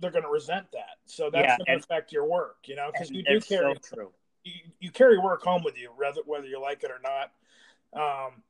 they're 0.00 0.12
going 0.12 0.22
to 0.22 0.30
resent 0.30 0.70
that. 0.72 0.98
So 1.06 1.30
that's 1.32 1.42
yeah, 1.42 1.56
going 1.56 1.78
to 1.78 1.84
affect 1.84 2.12
your 2.12 2.26
work, 2.26 2.58
you 2.66 2.76
know, 2.76 2.90
because 2.92 3.10
you 3.10 3.24
do 3.24 3.40
carry 3.40 3.74
so 3.82 4.12
you, 4.44 4.52
you, 4.78 4.90
carry 4.90 5.18
work 5.18 5.42
home 5.42 5.64
with 5.64 5.76
you, 5.76 5.90
whether 5.96 6.20
whether 6.24 6.46
you 6.46 6.60
like 6.60 6.84
it 6.84 6.90
or 6.90 7.00
not. 7.02 7.32
Um, 7.92 8.42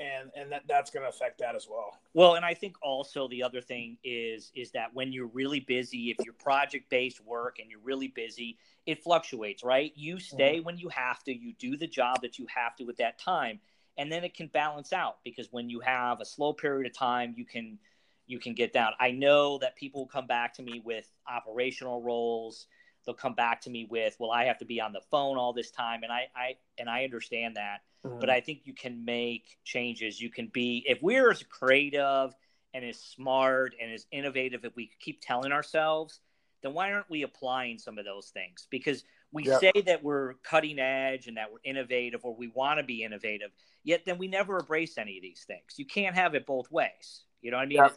and 0.00 0.30
and 0.36 0.52
that 0.52 0.62
that's 0.68 0.90
going 0.90 1.02
to 1.02 1.08
affect 1.08 1.38
that 1.38 1.54
as 1.54 1.66
well. 1.68 1.98
Well, 2.14 2.34
and 2.34 2.44
I 2.44 2.54
think 2.54 2.76
also 2.82 3.28
the 3.28 3.42
other 3.42 3.60
thing 3.60 3.98
is 4.04 4.50
is 4.54 4.70
that 4.72 4.94
when 4.94 5.12
you're 5.12 5.26
really 5.26 5.60
busy, 5.60 6.10
if 6.10 6.24
you're 6.24 6.34
project 6.34 6.88
based 6.90 7.24
work 7.24 7.58
and 7.58 7.70
you're 7.70 7.80
really 7.80 8.08
busy, 8.08 8.58
it 8.86 9.02
fluctuates, 9.02 9.64
right? 9.64 9.92
You 9.96 10.18
stay 10.18 10.56
mm-hmm. 10.56 10.64
when 10.64 10.78
you 10.78 10.88
have 10.90 11.22
to, 11.24 11.36
you 11.36 11.52
do 11.58 11.76
the 11.76 11.86
job 11.86 12.22
that 12.22 12.38
you 12.38 12.46
have 12.54 12.76
to 12.76 12.88
at 12.88 12.98
that 12.98 13.18
time, 13.18 13.60
and 13.96 14.10
then 14.10 14.24
it 14.24 14.34
can 14.34 14.46
balance 14.48 14.92
out 14.92 15.18
because 15.24 15.48
when 15.50 15.68
you 15.68 15.80
have 15.80 16.20
a 16.20 16.24
slow 16.24 16.52
period 16.52 16.90
of 16.90 16.96
time, 16.96 17.34
you 17.36 17.44
can 17.44 17.78
you 18.26 18.38
can 18.38 18.54
get 18.54 18.72
down. 18.72 18.92
I 19.00 19.10
know 19.10 19.58
that 19.58 19.74
people 19.74 20.02
will 20.02 20.08
come 20.08 20.26
back 20.26 20.54
to 20.54 20.62
me 20.62 20.80
with 20.84 21.10
operational 21.26 22.02
roles. 22.02 22.66
They'll 23.08 23.14
come 23.14 23.32
back 23.32 23.62
to 23.62 23.70
me 23.70 23.86
with, 23.88 24.14
well, 24.18 24.30
I 24.30 24.44
have 24.44 24.58
to 24.58 24.66
be 24.66 24.82
on 24.82 24.92
the 24.92 25.00
phone 25.10 25.38
all 25.38 25.54
this 25.54 25.70
time, 25.70 26.02
and 26.02 26.12
I, 26.12 26.28
I 26.36 26.56
and 26.78 26.90
I 26.90 27.04
understand 27.04 27.56
that, 27.56 27.78
mm-hmm. 28.04 28.20
but 28.20 28.28
I 28.28 28.42
think 28.42 28.60
you 28.64 28.74
can 28.74 29.02
make 29.02 29.56
changes. 29.64 30.20
You 30.20 30.28
can 30.28 30.48
be 30.48 30.84
if 30.86 30.98
we're 31.00 31.30
as 31.30 31.42
creative 31.42 32.34
and 32.74 32.84
as 32.84 33.00
smart 33.00 33.72
and 33.80 33.90
as 33.90 34.04
innovative 34.12 34.66
if 34.66 34.76
we 34.76 34.90
keep 35.00 35.22
telling 35.22 35.52
ourselves, 35.52 36.20
then 36.62 36.74
why 36.74 36.92
aren't 36.92 37.08
we 37.08 37.22
applying 37.22 37.78
some 37.78 37.96
of 37.96 38.04
those 38.04 38.28
things? 38.28 38.68
Because 38.70 39.04
we 39.32 39.44
yep. 39.44 39.58
say 39.58 39.72
that 39.86 40.04
we're 40.04 40.34
cutting 40.44 40.78
edge 40.78 41.28
and 41.28 41.38
that 41.38 41.50
we're 41.50 41.60
innovative 41.64 42.26
or 42.26 42.36
we 42.36 42.48
want 42.48 42.78
to 42.78 42.84
be 42.84 43.04
innovative, 43.04 43.52
yet 43.84 44.02
then 44.04 44.18
we 44.18 44.28
never 44.28 44.58
embrace 44.58 44.98
any 44.98 45.16
of 45.16 45.22
these 45.22 45.44
things. 45.46 45.78
You 45.78 45.86
can't 45.86 46.14
have 46.14 46.34
it 46.34 46.44
both 46.44 46.70
ways. 46.70 47.22
You 47.40 47.52
know 47.52 47.56
what 47.56 47.62
I 47.62 47.66
mean? 47.68 47.78
Yep 47.78 47.94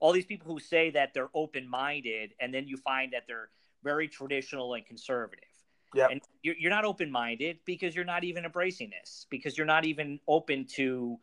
all 0.00 0.12
these 0.12 0.26
people 0.26 0.52
who 0.52 0.60
say 0.60 0.90
that 0.90 1.12
they're 1.14 1.30
open 1.34 1.68
minded, 1.68 2.32
and 2.40 2.52
then 2.54 2.68
you 2.68 2.76
find 2.76 3.12
that 3.12 3.24
they're 3.26 3.48
very 3.82 4.08
traditional 4.08 4.74
and 4.74 4.84
conservative. 4.86 5.44
Yeah. 5.94 6.08
And 6.10 6.20
you're, 6.42 6.56
you're 6.58 6.70
not 6.70 6.84
open 6.84 7.10
minded 7.10 7.58
because 7.64 7.96
you're 7.96 8.04
not 8.04 8.24
even 8.24 8.44
embracing 8.44 8.90
this, 8.90 9.26
because 9.30 9.56
you're 9.56 9.66
not 9.66 9.84
even 9.84 10.20
open 10.28 10.66
to 10.76 11.18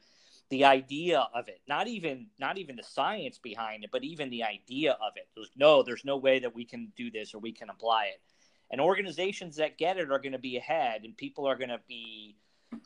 the 0.50 0.64
idea 0.64 1.28
of 1.34 1.48
it 1.48 1.60
not 1.68 1.88
even 1.88 2.28
not 2.38 2.60
even 2.60 2.76
the 2.76 2.84
science 2.84 3.40
behind 3.40 3.84
it 3.84 3.90
but 3.92 4.04
even 4.04 4.30
the 4.30 4.44
idea 4.44 4.92
of 4.92 5.14
it 5.16 5.28
there's 5.36 5.50
no 5.56 5.82
there's 5.82 6.06
no 6.06 6.18
way 6.18 6.38
that 6.38 6.54
we 6.54 6.64
can 6.64 6.92
do 6.96 7.10
this 7.10 7.34
or 7.34 7.40
we 7.40 7.52
can 7.52 7.68
apply 7.72 8.06
it 8.06 8.22
and 8.70 8.80
organizations 8.80 9.56
that 9.56 9.80
get 9.80 9.98
it 9.98 10.12
are 10.12 10.20
going 10.20 10.34
to 10.34 10.38
be 10.38 10.58
ahead 10.58 11.02
and 11.04 11.18
people 11.18 11.48
are 11.48 11.56
going 11.56 11.70
to 11.70 11.82
be 11.88 12.36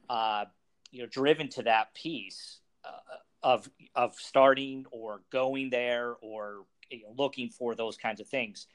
uh, 0.10 0.46
you 0.92 1.02
know 1.02 1.08
driven 1.08 1.50
to 1.50 1.64
that 1.64 1.94
piece 1.94 2.60
uh, 2.86 3.18
of 3.44 3.70
of 3.96 4.16
starting 4.16 4.86
or 4.92 5.22
going 5.30 5.70
there 5.70 6.16
or 6.22 6.66
you 6.90 7.04
know, 7.04 7.14
looking 7.18 7.50
for 7.50 7.76
those 7.76 7.98
kinds 7.98 8.20
of 8.20 8.28
things. 8.28 8.68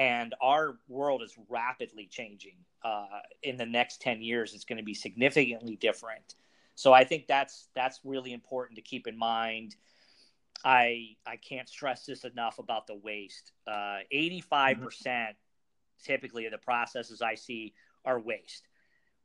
And 0.00 0.34
our 0.40 0.78
world 0.88 1.20
is 1.22 1.36
rapidly 1.50 2.08
changing. 2.10 2.56
Uh, 2.82 3.20
in 3.42 3.58
the 3.58 3.66
next 3.66 4.00
ten 4.00 4.22
years, 4.22 4.54
it's 4.54 4.64
going 4.64 4.78
to 4.78 4.84
be 4.84 4.94
significantly 4.94 5.76
different. 5.76 6.36
So 6.74 6.94
I 6.94 7.04
think 7.04 7.26
that's 7.26 7.68
that's 7.74 8.00
really 8.02 8.32
important 8.32 8.76
to 8.76 8.82
keep 8.82 9.06
in 9.06 9.18
mind. 9.18 9.76
I 10.64 11.16
I 11.26 11.36
can't 11.36 11.68
stress 11.68 12.06
this 12.06 12.24
enough 12.24 12.58
about 12.58 12.86
the 12.86 12.94
waste. 12.94 13.52
Uh, 13.66 13.98
eighty-five 14.10 14.78
uh, 14.78 14.84
percent 14.84 15.36
typically 16.02 16.46
of 16.46 16.52
the 16.52 16.58
processes 16.58 17.20
I 17.20 17.34
see 17.34 17.74
are 18.06 18.18
waste, 18.18 18.68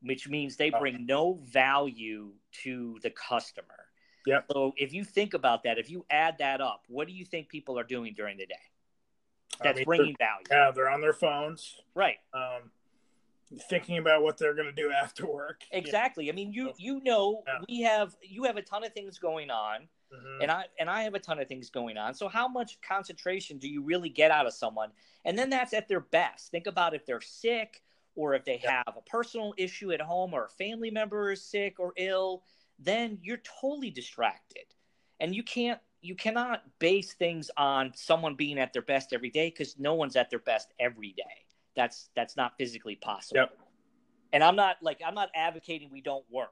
which 0.01 0.27
means 0.27 0.57
they 0.57 0.71
bring 0.71 1.05
no 1.05 1.39
value 1.45 2.33
to 2.63 2.99
the 3.01 3.11
customer. 3.11 3.81
Yeah. 4.25 4.41
So 4.51 4.73
if 4.75 4.91
you 4.91 5.05
think 5.05 5.33
about 5.33 5.63
that, 5.63 5.77
if 5.77 5.89
you 5.89 6.05
add 6.09 6.35
that 6.39 6.59
up, 6.59 6.83
what 6.89 7.07
do 7.07 7.13
you 7.13 7.23
think 7.23 7.47
people 7.47 7.79
are 7.79 7.87
doing 7.87 8.13
during 8.13 8.37
the 8.37 8.45
day? 8.45 8.65
That's 9.61 9.75
I 9.75 9.79
mean, 9.79 9.85
bringing 9.85 10.15
value. 10.17 10.45
Yeah, 10.49 10.71
they're 10.73 10.89
on 10.89 11.01
their 11.01 11.13
phones. 11.13 11.81
Right. 11.93 12.17
Um, 12.33 12.71
thinking 13.69 13.97
about 13.97 14.23
what 14.23 14.37
they're 14.37 14.53
going 14.53 14.73
to 14.73 14.81
do 14.81 14.91
after 15.03 15.25
work. 15.25 15.61
Exactly. 15.71 16.25
Yeah. 16.25 16.33
I 16.33 16.35
mean, 16.35 16.51
you 16.51 16.73
you 16.77 17.01
know, 17.03 17.43
yeah. 17.47 17.59
we 17.67 17.81
have 17.81 18.15
you 18.21 18.43
have 18.43 18.57
a 18.57 18.61
ton 18.61 18.83
of 18.83 18.93
things 18.93 19.17
going 19.17 19.49
on, 19.49 19.81
mm-hmm. 20.13 20.41
and 20.41 20.51
I 20.51 20.65
and 20.79 20.89
I 20.89 21.03
have 21.03 21.13
a 21.13 21.19
ton 21.19 21.39
of 21.39 21.47
things 21.47 21.69
going 21.69 21.97
on. 21.97 22.13
So 22.13 22.27
how 22.27 22.47
much 22.47 22.79
concentration 22.81 23.57
do 23.57 23.69
you 23.69 23.83
really 23.83 24.09
get 24.09 24.31
out 24.31 24.45
of 24.45 24.53
someone? 24.53 24.89
And 25.25 25.37
then 25.37 25.49
that's 25.49 25.73
at 25.73 25.87
their 25.87 26.01
best. 26.01 26.51
Think 26.51 26.67
about 26.67 26.93
if 26.93 27.05
they're 27.05 27.21
sick 27.21 27.81
or 28.15 28.33
if 28.33 28.45
they 28.45 28.59
yeah. 28.63 28.83
have 28.85 28.95
a 28.97 29.01
personal 29.01 29.53
issue 29.57 29.91
at 29.91 30.01
home 30.01 30.33
or 30.33 30.45
a 30.45 30.49
family 30.49 30.91
member 30.91 31.31
is 31.31 31.43
sick 31.43 31.79
or 31.79 31.93
ill 31.97 32.43
then 32.79 33.19
you're 33.21 33.41
totally 33.61 33.89
distracted. 33.89 34.65
And 35.19 35.33
you 35.33 35.43
can't 35.43 35.79
you 36.05 36.15
cannot 36.15 36.63
base 36.79 37.13
things 37.13 37.49
on 37.57 37.91
someone 37.95 38.35
being 38.35 38.59
at 38.59 38.73
their 38.73 38.83
best 38.83 39.11
every 39.11 39.31
day 39.31 39.49
because 39.49 39.77
no 39.79 39.95
one's 39.95 40.15
at 40.15 40.29
their 40.29 40.39
best 40.39 40.73
every 40.79 41.13
day. 41.13 41.23
That's 41.75 42.09
that's 42.15 42.37
not 42.37 42.53
physically 42.57 42.95
possible. 42.95 43.41
Yep. 43.41 43.57
And 44.31 44.43
I'm 44.43 44.55
not 44.55 44.77
like 44.81 45.01
I'm 45.05 45.15
not 45.15 45.29
advocating 45.35 45.89
we 45.91 46.01
don't 46.01 46.23
work, 46.29 46.49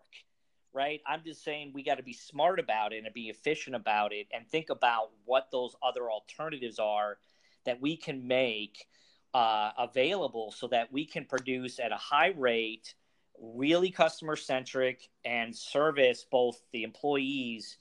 right? 0.73 1.01
I'm 1.05 1.21
just 1.23 1.43
saying 1.43 1.71
we 1.73 1.83
got 1.83 1.95
to 1.95 2.03
be 2.03 2.13
smart 2.13 2.59
about 2.59 2.93
it 2.93 3.03
and 3.05 3.13
be 3.13 3.29
efficient 3.29 3.75
about 3.75 4.11
it 4.11 4.27
and 4.33 4.47
think 4.47 4.69
about 4.69 5.11
what 5.25 5.49
those 5.51 5.75
other 5.83 6.09
alternatives 6.09 6.79
are 6.79 7.17
that 7.65 7.79
we 7.79 7.95
can 7.95 8.27
make 8.27 8.87
uh, 9.33 9.71
available 9.77 10.51
so 10.51 10.67
that 10.67 10.91
we 10.91 11.05
can 11.05 11.25
produce 11.25 11.79
at 11.79 11.91
a 11.91 11.97
high 11.97 12.33
rate 12.35 12.95
really 13.39 13.89
customer 13.89 14.35
centric 14.35 15.09
and 15.25 15.55
service 15.55 16.25
both 16.29 16.61
the 16.71 16.83
employees 16.83 17.77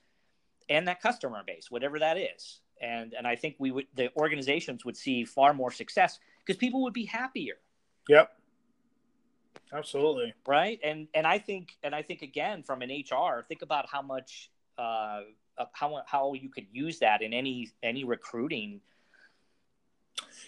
and 0.69 0.89
that 0.89 1.01
customer 1.01 1.43
base, 1.47 1.71
whatever 1.71 1.99
that 1.99 2.17
is. 2.17 2.61
And 2.81 3.15
and 3.17 3.27
I 3.27 3.37
think 3.37 3.57
we 3.59 3.71
would 3.71 3.87
the 3.95 4.11
organizations 4.17 4.85
would 4.85 4.97
see 4.97 5.25
far 5.25 5.55
more 5.55 5.71
success 5.71 6.19
because 6.45 6.59
people 6.59 6.83
would 6.83 6.93
be 6.93 7.05
happier. 7.05 7.55
Yep. 8.09 8.31
Absolutely. 9.73 10.35
Right. 10.47 10.81
And 10.83 11.09
and 11.15 11.27
I 11.27 11.39
think 11.39 11.77
and 11.83 11.95
I 11.95 12.03
think 12.03 12.23
again 12.23 12.63
from 12.63 12.83
an 12.83 12.91
HR, 12.91 13.45
think 13.49 13.63
about 13.63 13.89
how 13.89 14.03
much 14.03 14.51
uh 14.79 15.21
how 15.73 16.03
how 16.07 16.33
you 16.35 16.49
could 16.49 16.67
use 16.73 16.99
that 17.01 17.23
in 17.23 17.35
any 17.35 17.71
any 17.83 18.05
recruiting 18.05 18.81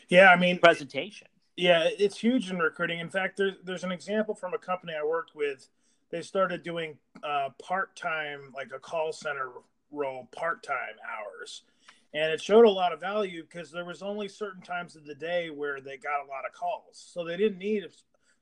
yeah 0.09 0.30
i 0.30 0.37
mean 0.37 0.59
presentation 0.59 1.28
yeah, 1.56 1.88
it's 1.99 2.18
huge 2.18 2.50
in 2.50 2.59
recruiting. 2.59 2.99
In 2.99 3.11
fact, 3.11 3.37
there's 3.37 3.54
there's 3.62 3.85
an 3.85 3.92
example 3.92 4.35
from 4.35 4.54
a 4.54 4.59
company 4.59 4.92
I 5.00 5.04
worked 5.04 5.35
with. 5.35 5.68
They 6.11 6.21
started 6.21 6.62
doing 6.62 6.99
uh, 7.23 7.50
part 7.62 7.97
time, 7.97 8.52
like 8.54 8.71
a 8.75 8.78
call 8.78 9.12
center 9.12 9.50
role, 9.94 10.28
part 10.32 10.62
time 10.62 10.96
hours, 11.04 11.62
and 12.12 12.32
it 12.32 12.40
showed 12.40 12.64
a 12.64 12.70
lot 12.70 12.92
of 12.92 13.00
value 13.00 13.42
because 13.42 13.70
there 13.70 13.84
was 13.84 14.02
only 14.02 14.28
certain 14.28 14.62
times 14.62 14.96
of 14.96 15.04
the 15.04 15.14
day 15.14 15.50
where 15.50 15.80
they 15.80 15.96
got 15.96 16.24
a 16.24 16.28
lot 16.28 16.44
of 16.46 16.52
calls, 16.52 17.04
so 17.12 17.24
they 17.24 17.36
didn't 17.36 17.58
need 17.58 17.84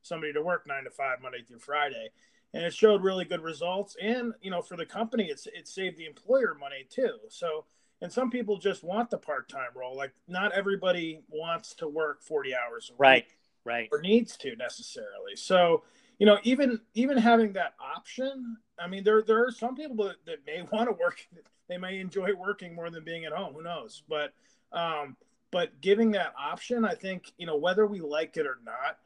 somebody 0.02 0.32
to 0.32 0.42
work 0.42 0.66
nine 0.66 0.84
to 0.84 0.90
five 0.90 1.20
Monday 1.22 1.42
through 1.42 1.58
Friday, 1.58 2.10
and 2.54 2.64
it 2.64 2.74
showed 2.74 3.02
really 3.02 3.24
good 3.24 3.42
results. 3.42 3.96
And 4.00 4.34
you 4.42 4.50
know, 4.50 4.62
for 4.62 4.76
the 4.76 4.86
company, 4.86 5.28
it's 5.28 5.46
it 5.46 5.68
saved 5.68 5.96
the 5.96 6.06
employer 6.06 6.56
money 6.58 6.86
too. 6.90 7.18
So 7.28 7.64
and 8.00 8.12
some 8.12 8.30
people 8.30 8.58
just 8.58 8.82
want 8.82 9.10
the 9.10 9.18
part-time 9.18 9.70
role. 9.74 9.96
Like 9.96 10.12
not 10.28 10.52
everybody 10.52 11.22
wants 11.28 11.74
to 11.76 11.88
work 11.88 12.22
40 12.22 12.54
hours 12.54 12.90
a 12.90 12.94
week 12.94 12.98
right 13.00 13.26
right. 13.64 13.88
or 13.92 14.00
needs 14.00 14.36
to 14.38 14.56
necessarily. 14.56 15.36
So 15.36 15.84
you 16.18 16.26
know 16.26 16.38
even 16.42 16.80
even 16.94 17.16
having 17.16 17.52
that 17.54 17.74
option 17.80 18.56
i 18.82 18.88
mean 18.88 19.04
there 19.04 19.22
there 19.22 19.44
are 19.46 19.50
some 19.50 19.74
people 19.74 19.96
that, 19.96 20.16
that 20.26 20.38
may 20.46 20.62
want 20.72 20.88
to 20.88 20.92
work 20.92 21.26
they 21.68 21.76
may 21.76 21.98
enjoy 21.98 22.30
working 22.34 22.74
more 22.74 22.90
than 22.90 23.04
being 23.04 23.24
at 23.24 23.32
home 23.32 23.54
who 23.54 23.62
knows? 23.62 24.02
But 24.08 24.32
um 24.72 25.16
but 25.50 25.80
giving 25.80 26.10
that 26.12 26.32
option 26.38 26.84
i 26.84 26.94
think 26.94 27.32
you 27.38 27.46
know 27.46 27.56
whether 27.56 27.86
we 27.86 28.00
like 28.00 28.36
it 28.36 28.46
or 28.46 28.58
not 28.64 28.98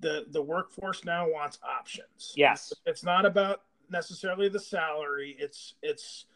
the 0.00 0.24
the 0.30 0.42
workforce 0.42 1.04
now 1.04 1.28
wants 1.28 1.58
options. 1.62 2.32
Yes. 2.36 2.72
It's 2.86 3.04
not 3.04 3.26
about 3.26 3.62
necessarily 3.90 4.48
the 4.48 4.60
salary 4.60 5.36
it's 5.38 5.74
it's 5.82 6.26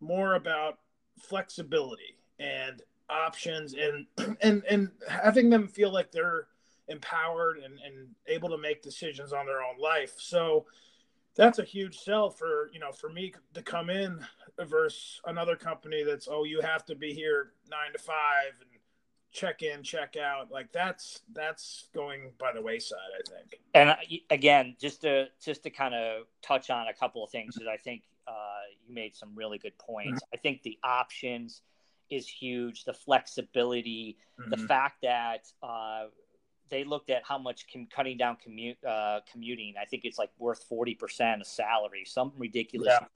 more 0.00 0.34
about 0.34 0.78
flexibility 1.18 2.18
and 2.38 2.82
options 3.08 3.74
and 3.74 4.06
and 4.42 4.62
and 4.68 4.90
having 5.08 5.48
them 5.48 5.68
feel 5.68 5.92
like 5.92 6.10
they're 6.10 6.48
empowered 6.88 7.58
and, 7.58 7.78
and 7.84 8.08
able 8.26 8.50
to 8.50 8.58
make 8.58 8.82
decisions 8.82 9.32
on 9.32 9.46
their 9.46 9.62
own 9.62 9.78
life. 9.80 10.14
So 10.18 10.66
that's 11.34 11.58
a 11.58 11.64
huge 11.64 11.98
sell 11.98 12.30
for 12.30 12.70
you 12.72 12.80
know 12.80 12.92
for 12.92 13.08
me 13.08 13.32
to 13.52 13.62
come 13.62 13.90
in 13.90 14.18
versus 14.66 15.20
another 15.26 15.56
company 15.56 16.02
that's 16.04 16.28
oh 16.30 16.44
you 16.44 16.60
have 16.60 16.84
to 16.84 16.94
be 16.94 17.12
here 17.12 17.52
nine 17.70 17.92
to 17.92 17.98
five 17.98 18.52
and 18.60 18.70
check 19.32 19.62
in 19.62 19.82
check 19.82 20.16
out 20.16 20.52
like 20.52 20.70
that's 20.70 21.22
that's 21.32 21.88
going 21.92 22.30
by 22.38 22.52
the 22.52 22.62
wayside 22.62 22.98
i 23.18 23.30
think 23.30 23.60
and 23.74 23.96
again 24.30 24.76
just 24.80 25.00
to 25.00 25.26
just 25.44 25.64
to 25.64 25.70
kind 25.70 25.92
of 25.92 26.22
touch 26.40 26.70
on 26.70 26.86
a 26.86 26.94
couple 26.94 27.24
of 27.24 27.30
things 27.30 27.56
that 27.56 27.66
i 27.66 27.76
think 27.76 28.02
uh, 28.26 28.62
you 28.86 28.94
made 28.94 29.14
some 29.14 29.30
really 29.34 29.58
good 29.58 29.76
points. 29.78 30.22
Mm-hmm. 30.22 30.34
I 30.34 30.36
think 30.38 30.62
the 30.62 30.78
options 30.82 31.62
is 32.10 32.28
huge. 32.28 32.84
The 32.84 32.92
flexibility, 32.92 34.18
mm-hmm. 34.40 34.50
the 34.50 34.58
fact 34.66 35.02
that 35.02 35.46
uh, 35.62 36.04
they 36.70 36.84
looked 36.84 37.10
at 37.10 37.22
how 37.24 37.38
much 37.38 37.66
com- 37.72 37.88
cutting 37.94 38.16
down 38.16 38.36
commute 38.42 38.76
uh, 38.84 39.20
commuting. 39.30 39.74
I 39.80 39.84
think 39.84 40.04
it's 40.04 40.18
like 40.18 40.30
worth 40.38 40.64
forty 40.64 40.94
percent 40.94 41.40
of 41.40 41.46
salary, 41.46 42.04
some 42.04 42.32
ridiculous. 42.36 42.88
Yeah. 43.00 43.06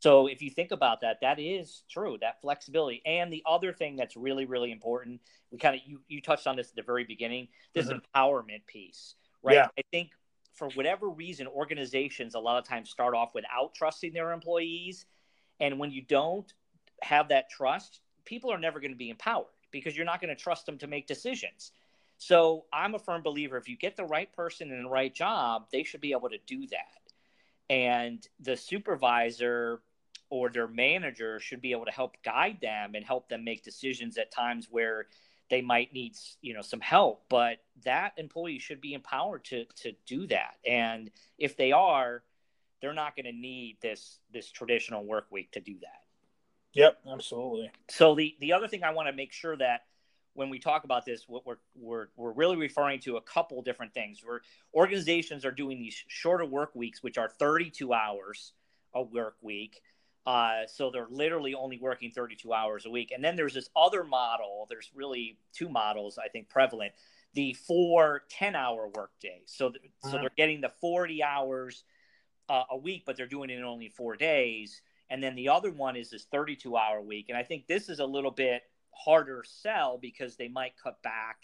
So 0.00 0.26
if 0.26 0.42
you 0.42 0.50
think 0.50 0.70
about 0.70 1.00
that, 1.00 1.18
that 1.22 1.38
is 1.38 1.84
true. 1.88 2.18
That 2.20 2.40
flexibility, 2.40 3.00
and 3.06 3.32
the 3.32 3.42
other 3.46 3.72
thing 3.72 3.96
that's 3.96 4.16
really, 4.16 4.44
really 4.44 4.70
important, 4.70 5.20
we 5.50 5.58
kind 5.58 5.74
of 5.74 5.80
you 5.86 6.00
you 6.08 6.20
touched 6.20 6.46
on 6.46 6.56
this 6.56 6.68
at 6.68 6.76
the 6.76 6.82
very 6.82 7.04
beginning. 7.04 7.48
This 7.72 7.86
mm-hmm. 7.86 7.98
empowerment 8.14 8.66
piece, 8.66 9.14
right? 9.42 9.54
Yeah. 9.54 9.68
I 9.78 9.82
think 9.90 10.10
for 10.52 10.68
whatever 10.74 11.08
reason, 11.08 11.46
organizations 11.46 12.34
a 12.34 12.38
lot 12.38 12.58
of 12.58 12.68
times 12.68 12.90
start 12.90 13.14
off 13.14 13.34
without 13.34 13.74
trusting 13.74 14.12
their 14.12 14.32
employees. 14.32 15.06
And 15.60 15.78
when 15.78 15.90
you 15.90 16.02
don't 16.02 16.52
have 17.02 17.28
that 17.28 17.50
trust, 17.50 18.00
people 18.24 18.52
are 18.52 18.58
never 18.58 18.80
going 18.80 18.92
to 18.92 18.96
be 18.96 19.10
empowered 19.10 19.46
because 19.70 19.96
you're 19.96 20.06
not 20.06 20.20
going 20.20 20.34
to 20.34 20.40
trust 20.40 20.66
them 20.66 20.78
to 20.78 20.86
make 20.86 21.06
decisions. 21.06 21.72
So 22.18 22.64
I'm 22.72 22.94
a 22.94 22.98
firm 22.98 23.22
believer 23.22 23.56
if 23.56 23.68
you 23.68 23.76
get 23.76 23.96
the 23.96 24.04
right 24.04 24.32
person 24.32 24.70
in 24.70 24.82
the 24.82 24.88
right 24.88 25.14
job, 25.14 25.66
they 25.72 25.82
should 25.82 26.00
be 26.00 26.12
able 26.12 26.30
to 26.30 26.38
do 26.46 26.66
that. 26.68 27.72
And 27.74 28.26
the 28.40 28.56
supervisor 28.56 29.80
or 30.30 30.50
their 30.50 30.66
manager 30.66 31.38
should 31.38 31.60
be 31.60 31.72
able 31.72 31.84
to 31.84 31.90
help 31.90 32.16
guide 32.24 32.58
them 32.60 32.94
and 32.94 33.04
help 33.04 33.28
them 33.28 33.44
make 33.44 33.62
decisions 33.62 34.16
at 34.18 34.32
times 34.32 34.68
where 34.70 35.06
they 35.50 35.60
might 35.60 35.92
need 35.92 36.14
you 36.40 36.54
know 36.54 36.62
some 36.62 36.80
help. 36.80 37.24
But 37.28 37.58
that 37.84 38.12
employee 38.16 38.58
should 38.58 38.80
be 38.80 38.94
empowered 38.94 39.44
to 39.46 39.66
to 39.82 39.92
do 40.06 40.26
that. 40.28 40.54
And 40.66 41.10
if 41.38 41.56
they 41.56 41.72
are 41.72 42.22
they're 42.80 42.92
not 42.92 43.16
going 43.16 43.26
to 43.26 43.32
need 43.32 43.78
this 43.80 44.18
this 44.32 44.50
traditional 44.50 45.04
work 45.04 45.26
week 45.30 45.52
to 45.52 45.60
do 45.60 45.74
that. 45.80 46.02
Yep 46.72 46.98
absolutely. 47.12 47.70
So 47.90 48.14
the 48.14 48.34
the 48.40 48.52
other 48.52 48.68
thing 48.68 48.82
i 48.82 48.90
want 48.90 49.08
to 49.08 49.12
make 49.14 49.32
sure 49.32 49.56
that 49.56 49.84
when 50.34 50.50
we 50.50 50.58
talk 50.58 50.84
about 50.84 51.04
this 51.04 51.24
what 51.28 51.46
we're 51.46 51.56
we're, 51.74 52.08
we're 52.16 52.32
really 52.32 52.56
referring 52.56 53.00
to 53.00 53.16
a 53.16 53.20
couple 53.22 53.60
different 53.62 53.94
things 53.94 54.20
where 54.24 54.40
organizations 54.74 55.44
are 55.44 55.52
doing 55.52 55.78
these 55.78 56.02
shorter 56.08 56.44
work 56.44 56.74
weeks 56.74 57.02
which 57.02 57.18
are 57.18 57.28
32 57.28 57.92
hours 57.92 58.52
a 58.94 59.02
work 59.02 59.36
week 59.40 59.80
uh, 60.26 60.66
so 60.66 60.90
they're 60.90 61.06
literally 61.10 61.54
only 61.54 61.78
working 61.78 62.10
32 62.10 62.52
hours 62.52 62.86
a 62.86 62.90
week. 62.90 63.12
And 63.14 63.22
then 63.22 63.36
there's 63.36 63.54
this 63.54 63.68
other 63.76 64.04
model. 64.04 64.66
There's 64.70 64.90
really 64.94 65.38
two 65.52 65.68
models, 65.68 66.18
I 66.18 66.28
think, 66.28 66.48
prevalent. 66.48 66.92
The 67.34 67.52
four 67.52 68.22
10 68.30 68.54
hour 68.54 68.90
work 68.94 69.10
days. 69.20 69.46
So, 69.46 69.70
th- 69.70 69.82
uh-huh. 69.84 70.12
so 70.12 70.18
they're 70.18 70.30
getting 70.36 70.60
the 70.60 70.72
40 70.80 71.22
hours 71.22 71.84
uh, 72.48 72.64
a 72.70 72.76
week, 72.76 73.02
but 73.04 73.16
they're 73.16 73.26
doing 73.26 73.50
it 73.50 73.58
in 73.58 73.64
only 73.64 73.88
four 73.88 74.16
days. 74.16 74.80
And 75.10 75.22
then 75.22 75.34
the 75.34 75.50
other 75.50 75.70
one 75.70 75.96
is 75.96 76.10
this 76.10 76.24
32 76.24 76.74
hour 76.74 77.02
week. 77.02 77.26
And 77.28 77.36
I 77.36 77.42
think 77.42 77.66
this 77.66 77.90
is 77.90 77.98
a 77.98 78.06
little 78.06 78.30
bit 78.30 78.62
harder 78.96 79.44
sell 79.46 79.98
because 80.00 80.36
they 80.36 80.48
might 80.48 80.72
cut 80.82 81.02
back 81.02 81.38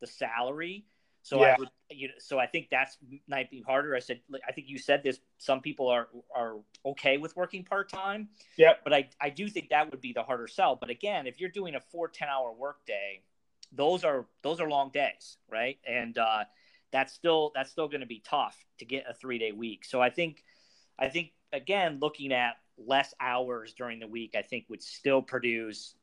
the 0.00 0.06
salary 0.06 0.84
so 1.22 1.40
yeah. 1.40 1.54
I 1.54 1.56
would, 1.58 1.68
you 1.90 2.08
know, 2.08 2.14
so 2.18 2.38
I 2.38 2.46
think 2.46 2.68
that's 2.70 2.96
might 3.28 3.50
be 3.50 3.60
harder. 3.60 3.94
I 3.94 3.98
said, 3.98 4.20
I 4.46 4.52
think 4.52 4.68
you 4.68 4.78
said 4.78 5.02
this. 5.02 5.18
Some 5.38 5.60
people 5.60 5.88
are 5.88 6.08
are 6.34 6.56
okay 6.84 7.18
with 7.18 7.36
working 7.36 7.64
part 7.64 7.90
time. 7.90 8.28
Yeah. 8.56 8.74
But 8.82 8.94
I 8.94 9.08
I 9.20 9.30
do 9.30 9.48
think 9.48 9.68
that 9.70 9.90
would 9.90 10.00
be 10.00 10.12
the 10.12 10.22
harder 10.22 10.48
sell. 10.48 10.76
But 10.76 10.90
again, 10.90 11.26
if 11.26 11.40
you're 11.40 11.50
doing 11.50 11.74
a 11.74 11.80
four 11.80 12.08
ten 12.08 12.28
10 12.28 12.28
hour 12.28 12.52
workday, 12.52 13.20
those 13.72 14.02
are 14.04 14.26
those 14.42 14.60
are 14.60 14.68
long 14.68 14.90
days, 14.90 15.36
right? 15.50 15.78
And 15.86 16.16
uh, 16.16 16.44
that's 16.90 17.12
still 17.12 17.52
that's 17.54 17.70
still 17.70 17.88
going 17.88 18.00
to 18.00 18.06
be 18.06 18.22
tough 18.24 18.56
to 18.78 18.84
get 18.86 19.04
a 19.08 19.12
three 19.12 19.38
day 19.38 19.52
week. 19.52 19.84
So 19.84 20.00
I 20.00 20.08
think 20.08 20.42
I 20.98 21.08
think 21.08 21.32
again 21.52 21.98
looking 22.00 22.32
at 22.32 22.54
less 22.78 23.12
hours 23.20 23.74
during 23.74 24.00
the 24.00 24.08
week, 24.08 24.34
I 24.34 24.42
think 24.42 24.64
would 24.70 24.82
still 24.82 25.20
produce 25.20 25.94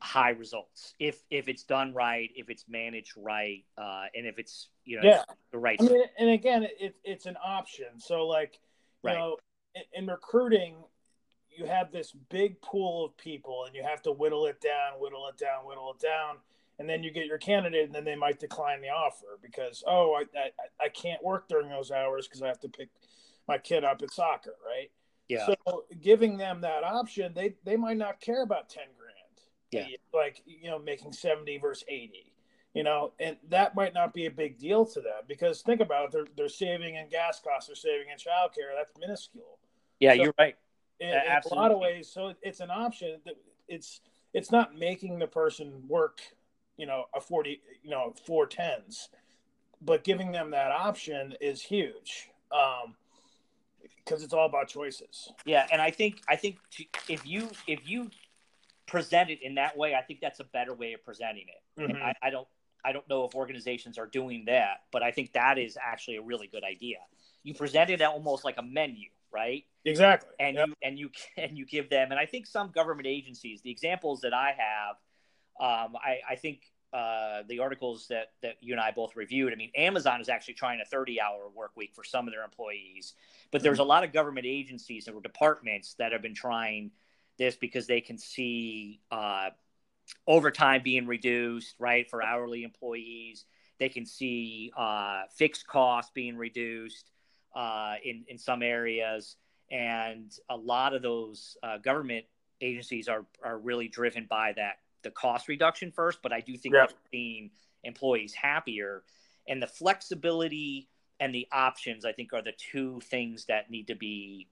high 0.00 0.30
results 0.30 0.94
if 0.98 1.22
if 1.30 1.48
it's 1.48 1.62
done 1.62 1.92
right, 1.92 2.30
if 2.34 2.48
it's 2.48 2.64
managed 2.68 3.12
right, 3.16 3.64
uh, 3.78 4.04
and 4.14 4.26
if 4.26 4.38
it's 4.38 4.68
you 4.84 4.96
know 4.96 5.08
yeah. 5.08 5.22
the 5.52 5.58
right. 5.58 5.78
I 5.80 5.84
mean, 5.84 6.02
and 6.18 6.30
again, 6.30 6.66
it, 6.78 6.96
it's 7.04 7.26
an 7.26 7.36
option. 7.44 7.86
So 7.98 8.26
like 8.26 8.58
you 9.02 9.10
right. 9.10 9.18
know, 9.18 9.36
in, 9.74 9.82
in, 10.02 10.06
recruiting, 10.06 10.76
you 11.48 11.66
have 11.66 11.92
this 11.92 12.12
big 12.30 12.60
pool 12.62 13.04
of 13.04 13.16
people, 13.16 13.64
and 13.66 13.74
you 13.74 13.82
have 13.82 14.02
to 14.02 14.12
whittle 14.12 14.46
it 14.46 14.60
down, 14.60 14.98
whittle 14.98 15.28
it 15.28 15.38
down, 15.38 15.66
whittle 15.66 15.94
it 15.94 16.02
down. 16.02 16.36
And 16.78 16.88
then 16.88 17.02
you 17.02 17.10
get 17.10 17.26
your 17.26 17.36
candidate, 17.36 17.84
and 17.84 17.94
then 17.94 18.04
they 18.04 18.16
might 18.16 18.40
decline 18.40 18.80
the 18.80 18.88
offer 18.88 19.38
because, 19.42 19.84
oh, 19.86 20.14
I, 20.14 20.22
I, 20.38 20.50
I 20.86 20.88
can't 20.88 21.22
work 21.22 21.46
during 21.46 21.68
those 21.68 21.90
hours 21.90 22.26
because 22.26 22.40
I 22.40 22.46
have 22.46 22.60
to 22.60 22.70
pick 22.70 22.88
my 23.46 23.58
kid 23.58 23.84
up 23.84 24.00
at 24.00 24.10
soccer, 24.14 24.54
right? 24.66 24.90
Yeah. 25.28 25.46
So 25.46 25.84
giving 26.00 26.38
them 26.38 26.62
that 26.62 26.82
option, 26.82 27.32
they 27.34 27.54
they 27.64 27.76
might 27.76 27.96
not 27.96 28.20
care 28.20 28.42
about 28.42 28.68
ten 28.68 28.84
yeah. 29.70 29.86
Like, 30.12 30.42
you 30.46 30.70
know, 30.70 30.78
making 30.78 31.12
70 31.12 31.58
versus 31.58 31.84
80, 31.88 32.32
you 32.74 32.82
know, 32.82 33.12
and 33.20 33.36
that 33.48 33.74
might 33.74 33.94
not 33.94 34.12
be 34.12 34.26
a 34.26 34.30
big 34.30 34.58
deal 34.58 34.84
to 34.86 35.00
them 35.00 35.22
because 35.28 35.62
think 35.62 35.80
about 35.80 36.06
it. 36.06 36.12
They're, 36.12 36.26
they're 36.36 36.48
saving 36.48 36.96
in 36.96 37.08
gas 37.08 37.40
costs, 37.40 37.68
they're 37.68 37.76
saving 37.76 38.06
in 38.12 38.16
childcare. 38.16 38.76
That's 38.76 38.92
minuscule. 38.98 39.58
Yeah, 39.98 40.14
so 40.14 40.22
you're 40.22 40.34
right. 40.38 40.56
In, 40.98 41.08
in 41.08 41.14
a 41.14 41.54
lot 41.54 41.70
of 41.70 41.78
ways. 41.78 42.10
So 42.12 42.34
it's 42.42 42.60
an 42.60 42.70
option 42.70 43.20
that 43.24 43.34
it's, 43.68 44.00
it's 44.34 44.50
not 44.50 44.76
making 44.76 45.18
the 45.18 45.26
person 45.26 45.82
work, 45.88 46.20
you 46.76 46.86
know, 46.86 47.04
a 47.14 47.20
40, 47.20 47.60
you 47.82 47.90
know, 47.90 48.14
four 48.26 48.46
tens, 48.46 49.08
but 49.82 50.04
giving 50.04 50.32
them 50.32 50.50
that 50.50 50.70
option 50.70 51.34
is 51.40 51.62
huge. 51.62 52.28
Um, 52.52 52.94
because 54.04 54.24
it's 54.24 54.32
all 54.32 54.46
about 54.46 54.68
choices. 54.68 55.32
Yeah, 55.44 55.66
and 55.70 55.80
I 55.80 55.90
think 55.90 56.20
I 56.28 56.36
think 56.36 56.58
if 57.08 57.24
you 57.26 57.48
if 57.66 57.88
you 57.88 58.10
present 58.90 59.30
it 59.30 59.40
in 59.40 59.54
that 59.54 59.76
way, 59.76 59.94
I 59.94 60.02
think 60.02 60.20
that's 60.20 60.40
a 60.40 60.44
better 60.44 60.74
way 60.74 60.94
of 60.94 61.04
presenting 61.04 61.46
it. 61.48 61.80
Mm-hmm. 61.80 62.02
I, 62.02 62.12
I, 62.20 62.30
don't 62.30 62.48
I 62.84 62.90
don't 62.90 63.08
know 63.08 63.24
if 63.24 63.36
organizations 63.36 63.98
are 63.98 64.06
doing 64.06 64.46
that, 64.46 64.82
but 64.90 65.02
I 65.02 65.12
think 65.12 65.32
that 65.34 65.58
is 65.58 65.78
actually 65.80 66.16
a 66.16 66.22
really 66.22 66.48
good 66.48 66.64
idea. 66.64 66.96
You 67.44 67.54
present 67.54 67.90
it 67.90 68.02
almost 68.02 68.44
like 68.44 68.56
a 68.58 68.62
menu, 68.62 69.08
right? 69.32 69.64
Exactly. 69.84 70.30
And 70.40 70.56
yep. 70.56 70.68
you 70.68 70.74
and 70.82 70.98
you 70.98 71.10
and 71.36 71.56
you 71.56 71.66
give 71.66 71.88
them, 71.88 72.10
and 72.10 72.18
I 72.18 72.26
think 72.26 72.46
some 72.46 72.72
government 72.72 73.06
agencies, 73.06 73.62
the 73.62 73.70
examples 73.70 74.22
that 74.22 74.34
I 74.34 74.56
have, 74.58 74.96
um, 75.60 75.96
I, 75.96 76.18
I 76.28 76.34
think 76.34 76.62
uh, 76.92 77.42
the 77.48 77.60
articles 77.60 78.08
that 78.08 78.32
that 78.42 78.56
you 78.60 78.74
and 78.74 78.80
I 78.80 78.90
both 78.90 79.14
reviewed. 79.14 79.52
I 79.52 79.56
mean, 79.56 79.70
Amazon 79.76 80.20
is 80.20 80.28
actually 80.28 80.54
trying 80.54 80.80
a 80.80 80.84
30 80.84 81.20
hour 81.20 81.48
work 81.54 81.70
week 81.76 81.92
for 81.94 82.02
some 82.02 82.26
of 82.26 82.34
their 82.34 82.42
employees, 82.42 83.14
but 83.52 83.62
there's 83.62 83.78
mm-hmm. 83.78 83.82
a 83.82 83.88
lot 83.88 84.02
of 84.02 84.12
government 84.12 84.46
agencies 84.46 85.06
or 85.06 85.20
departments 85.20 85.94
that 85.98 86.10
have 86.10 86.22
been 86.22 86.34
trying 86.34 86.90
this 87.40 87.56
because 87.56 87.86
they 87.86 88.02
can 88.02 88.18
see 88.18 89.00
uh, 89.10 89.48
overtime 90.28 90.82
being 90.84 91.06
reduced, 91.06 91.74
right, 91.78 92.08
for 92.08 92.22
hourly 92.22 92.62
employees. 92.62 93.46
They 93.78 93.88
can 93.88 94.04
see 94.04 94.70
uh, 94.76 95.22
fixed 95.34 95.66
costs 95.66 96.12
being 96.14 96.36
reduced 96.36 97.10
uh, 97.56 97.94
in 98.04 98.24
in 98.28 98.38
some 98.38 98.62
areas, 98.62 99.36
and 99.70 100.30
a 100.50 100.56
lot 100.56 100.94
of 100.94 101.02
those 101.02 101.56
uh, 101.62 101.78
government 101.78 102.26
agencies 102.60 103.08
are 103.08 103.24
are 103.42 103.58
really 103.58 103.88
driven 103.88 104.26
by 104.28 104.52
that 104.56 104.74
the 105.02 105.10
cost 105.10 105.48
reduction 105.48 105.90
first. 105.90 106.20
But 106.22 106.34
I 106.34 106.40
do 106.40 106.56
think 106.58 106.74
yep. 106.74 106.92
seeing 107.10 107.50
employees 107.82 108.34
happier 108.34 109.02
and 109.48 109.62
the 109.62 109.66
flexibility 109.66 110.88
and 111.18 111.34
the 111.34 111.48
options. 111.50 112.04
I 112.04 112.12
think 112.12 112.34
are 112.34 112.42
the 112.42 112.52
two 112.52 113.00
things 113.00 113.46
that 113.46 113.70
need 113.70 113.86
to 113.86 113.94
be 113.94 114.46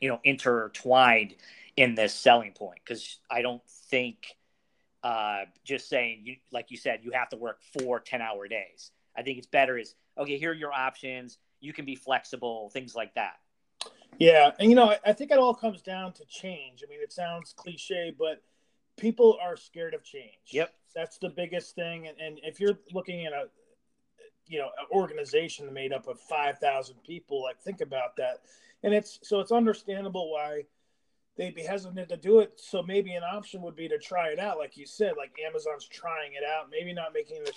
you 0.00 0.08
know 0.08 0.20
intertwined 0.24 1.34
in 1.76 1.94
this 1.94 2.14
selling 2.14 2.52
point 2.52 2.80
because 2.84 3.18
I 3.30 3.42
don't 3.42 3.62
think 3.90 4.36
uh, 5.02 5.44
just 5.64 5.88
saying 5.88 6.22
you 6.24 6.36
like 6.52 6.70
you 6.70 6.76
said 6.76 7.00
you 7.02 7.12
have 7.12 7.28
to 7.30 7.36
work 7.36 7.60
four 7.78 8.00
10 8.00 8.20
hour 8.20 8.48
days. 8.48 8.90
I 9.16 9.22
think 9.22 9.38
it's 9.38 9.46
better 9.46 9.78
is 9.78 9.94
okay. 10.18 10.38
Here 10.38 10.50
are 10.50 10.54
your 10.54 10.72
options. 10.72 11.38
You 11.60 11.72
can 11.72 11.84
be 11.84 11.94
flexible, 11.94 12.70
things 12.70 12.94
like 12.94 13.14
that. 13.14 13.36
Yeah, 14.18 14.50
and 14.58 14.70
you 14.70 14.76
know 14.76 14.90
I, 14.90 14.98
I 15.06 15.12
think 15.12 15.30
it 15.30 15.38
all 15.38 15.54
comes 15.54 15.82
down 15.82 16.12
to 16.14 16.24
change. 16.26 16.82
I 16.84 16.90
mean, 16.90 17.00
it 17.02 17.12
sounds 17.12 17.54
cliche, 17.56 18.14
but 18.18 18.42
people 18.96 19.38
are 19.42 19.56
scared 19.56 19.94
of 19.94 20.02
change. 20.02 20.32
Yep, 20.48 20.72
that's 20.94 21.18
the 21.18 21.28
biggest 21.28 21.74
thing. 21.74 22.08
And, 22.08 22.18
and 22.18 22.40
if 22.42 22.58
you're 22.60 22.78
looking 22.92 23.26
at 23.26 23.32
a 23.32 23.48
you 24.46 24.58
know 24.58 24.66
an 24.78 24.86
organization 24.90 25.72
made 25.72 25.92
up 25.92 26.06
of 26.08 26.20
5000 26.20 26.96
people 27.04 27.42
like 27.42 27.60
think 27.60 27.80
about 27.80 28.16
that 28.16 28.40
and 28.82 28.94
it's 28.94 29.18
so 29.22 29.40
it's 29.40 29.52
understandable 29.52 30.32
why 30.32 30.62
they'd 31.36 31.54
be 31.54 31.62
hesitant 31.62 32.08
to 32.08 32.16
do 32.16 32.40
it. 32.40 32.52
So 32.56 32.82
maybe 32.82 33.12
an 33.14 33.22
option 33.22 33.62
would 33.62 33.76
be 33.76 33.88
to 33.88 33.98
try 33.98 34.28
it 34.28 34.38
out, 34.38 34.58
like 34.58 34.76
you 34.76 34.86
said, 34.86 35.14
like 35.16 35.32
Amazon's 35.46 35.86
trying 35.86 36.32
it 36.32 36.44
out, 36.44 36.68
maybe 36.70 36.92
not 36.92 37.12
making 37.12 37.44
the 37.44 37.52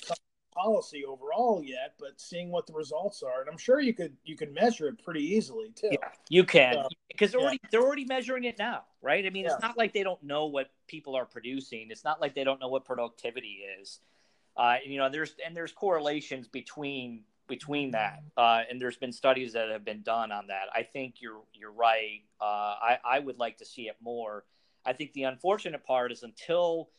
policy 0.54 1.06
overall 1.06 1.62
yet, 1.64 1.94
but 2.00 2.20
seeing 2.20 2.52
what 2.52 2.68
the 2.68 2.74
results 2.74 3.24
are. 3.24 3.42
And 3.42 3.50
I'm 3.50 3.58
sure 3.58 3.80
you 3.80 3.94
could 3.94 4.16
you 4.24 4.36
could 4.36 4.54
measure 4.54 4.88
it 4.88 5.04
pretty 5.04 5.24
easily 5.24 5.72
too. 5.76 5.90
Yeah, 5.92 6.10
you 6.30 6.44
can 6.44 6.84
because 7.10 7.32
they're 7.32 7.40
yeah. 7.40 7.46
already 7.46 7.62
they're 7.72 7.84
already 7.84 8.06
measuring 8.06 8.44
it 8.46 8.58
now, 8.58 8.84
right? 9.02 9.26
I 9.26 9.30
mean, 9.30 9.46
yeah. 9.46 9.54
it's 9.54 9.62
not 9.62 9.78
like 9.78 9.94
they 9.94 10.04
don't 10.04 10.22
know 10.24 10.48
what 10.48 10.72
people 10.88 11.16
are 11.16 11.26
producing. 11.26 11.88
It's 11.92 12.04
not 12.04 12.20
like 12.20 12.36
they 12.36 12.44
don't 12.44 12.60
know 12.60 12.70
what 12.70 12.86
productivity 12.86 13.60
is. 13.80 14.00
Uh, 14.58 14.76
you 14.86 14.98
know, 14.98 15.10
there's 15.10 15.36
and 15.46 15.56
there's 15.56 15.72
correlations 15.72 16.48
between 16.48 17.24
between 17.50 17.92
that, 17.92 18.22
uh, 18.38 18.62
and 18.70 18.80
there's 18.80 18.98
been 18.98 19.12
studies 19.12 19.54
that 19.54 19.70
have 19.70 19.84
been 19.84 20.02
done 20.04 20.32
on 20.32 20.48
that. 20.48 20.68
I 20.74 20.84
think 20.84 21.16
you're 21.20 21.42
you're 21.54 21.72
right. 21.72 22.22
Uh, 22.40 22.46
I 22.46 23.00
I 23.04 23.20
would 23.20 23.40
like 23.40 23.58
to 23.58 23.66
see 23.66 23.90
it 23.90 23.98
more. 24.02 24.46
I 24.86 24.94
think 24.94 25.12
the 25.14 25.24
unfortunate 25.24 25.84
part 25.84 26.12
is 26.12 26.24
until 26.24 26.90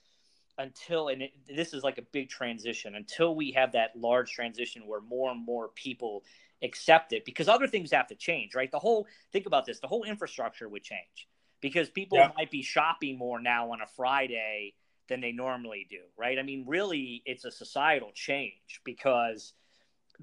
until 0.59 1.09
and 1.09 1.23
it, 1.23 1.33
this 1.49 1.73
is 1.73 1.83
like 1.83 1.99
a 1.99 2.03
big 2.13 2.29
transition 2.29 2.95
until 2.95 3.35
we 3.35 3.53
have 3.53 3.73
that 3.73 3.91
large 3.97 4.33
transition 4.33 4.83
where 4.87 5.01
more 5.01 5.31
and 5.31 5.45
more 5.45 5.69
people 5.69 6.23
accept 6.63 7.13
it 7.13 7.25
because 7.25 7.49
other 7.49 7.67
things 7.67 7.91
have 7.91 8.07
to 8.07 8.15
change 8.15 8.55
right 8.55 8.71
the 8.71 8.79
whole 8.79 9.07
think 9.33 9.47
about 9.47 9.65
this 9.65 9.81
the 9.81 9.87
whole 9.87 10.05
infrastructure 10.05 10.69
would 10.69 10.83
change 10.83 11.29
because 11.63 11.89
people 11.89 12.19
yeah. 12.19 12.31
might 12.37 12.51
be 12.51 12.63
shopping 12.63 13.17
more 13.17 13.41
now 13.41 13.73
on 13.73 13.81
a 13.81 13.87
friday 13.87 14.75
than 15.09 15.21
they 15.21 15.33
normally 15.33 15.87
do 15.89 16.01
right 16.19 16.39
i 16.39 16.43
mean 16.43 16.65
really 16.67 17.23
it's 17.25 17.47
a 17.47 17.51
societal 17.51 18.11
change 18.15 18.81
because 18.85 19.55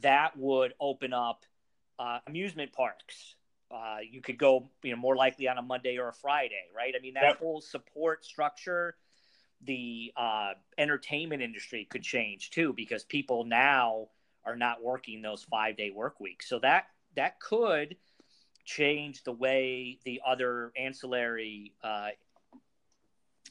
that 0.02 0.38
would 0.38 0.74
open 0.80 1.14
up 1.14 1.46
uh, 2.00 2.20
amusement 2.28 2.72
parks 2.74 3.36
Uh, 3.70 3.98
you 4.10 4.22
could 4.22 4.38
go, 4.38 4.70
you 4.82 4.92
know, 4.92 4.98
more 4.98 5.16
likely 5.16 5.48
on 5.50 5.58
a 5.58 5.62
Monday 5.62 5.98
or 5.98 6.08
a 6.08 6.14
Friday, 6.14 6.72
right? 6.74 6.94
I 6.98 7.02
mean, 7.02 7.16
that 7.16 7.24
yep. 7.24 7.40
whole 7.40 7.60
support 7.60 8.24
structure, 8.24 8.96
the 9.62 10.14
uh, 10.16 10.54
entertainment 10.78 11.42
industry 11.42 11.86
could 11.90 12.04
change 12.04 12.52
too 12.52 12.72
because 12.74 13.04
people 13.04 13.44
now 13.44 14.08
are 14.46 14.56
not 14.56 14.82
working 14.82 15.22
those 15.22 15.44
five 15.44 15.76
day 15.76 15.92
work 15.92 16.20
weeks. 16.22 16.48
So 16.48 16.60
that 16.60 16.86
that 17.16 17.40
could 17.42 17.98
change 18.64 19.24
the 19.24 19.34
way 19.34 20.00
the 20.06 20.22
other 20.26 20.72
ancillary 20.78 21.74
uh, 21.84 22.10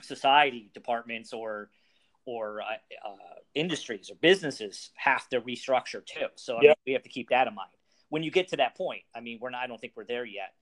society 0.00 0.70
departments 0.72 1.32
or 1.34 1.68
or 2.26 2.60
uh, 2.60 3.08
uh, 3.08 3.16
industries 3.54 4.10
or 4.10 4.16
businesses 4.16 4.90
have 4.96 5.28
to 5.30 5.40
restructure 5.40 6.04
too. 6.04 6.26
So. 6.34 6.58
I 6.58 6.60
mean, 6.60 6.74
we 6.86 6.92
have 6.92 7.02
to 7.04 7.08
keep 7.08 7.30
that 7.30 7.46
in 7.46 7.54
mind 7.54 7.70
when 8.08 8.22
you 8.22 8.30
get 8.30 8.48
to 8.48 8.56
that 8.56 8.76
point. 8.76 9.02
I 9.14 9.20
mean, 9.20 9.38
we're 9.40 9.50
not. 9.50 9.62
I 9.62 9.66
don't 9.66 9.80
think 9.80 9.94
we're 9.96 10.04
there 10.04 10.24
yet. 10.24 10.52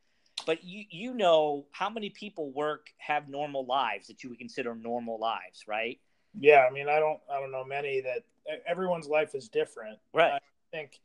But 0.47 0.65
you 0.65 0.85
you 0.91 1.15
know 1.15 1.67
how 1.73 1.89
many 1.89 2.11
people 2.11 2.51
work 2.51 2.89
have 2.99 3.29
normal 3.29 3.65
lives 3.65 4.09
that 4.09 4.23
you 4.23 4.31
would 4.31 4.39
consider 4.39 4.75
normal 4.75 5.19
lives, 5.19 5.65
right? 5.67 6.01
Yeah, 6.39 6.67
I 6.69 6.73
mean, 6.73 6.89
I 6.89 6.99
don't 6.99 7.21
I 7.33 7.41
don't 7.41 7.53
know 7.53 7.65
many 7.65 8.01
that 8.01 8.25
everyone's 8.67 9.07
life 9.07 9.35
is 9.35 9.49
different. 9.49 9.99
Right. 10.13 10.33
I 10.33 10.39
think. 10.73 11.01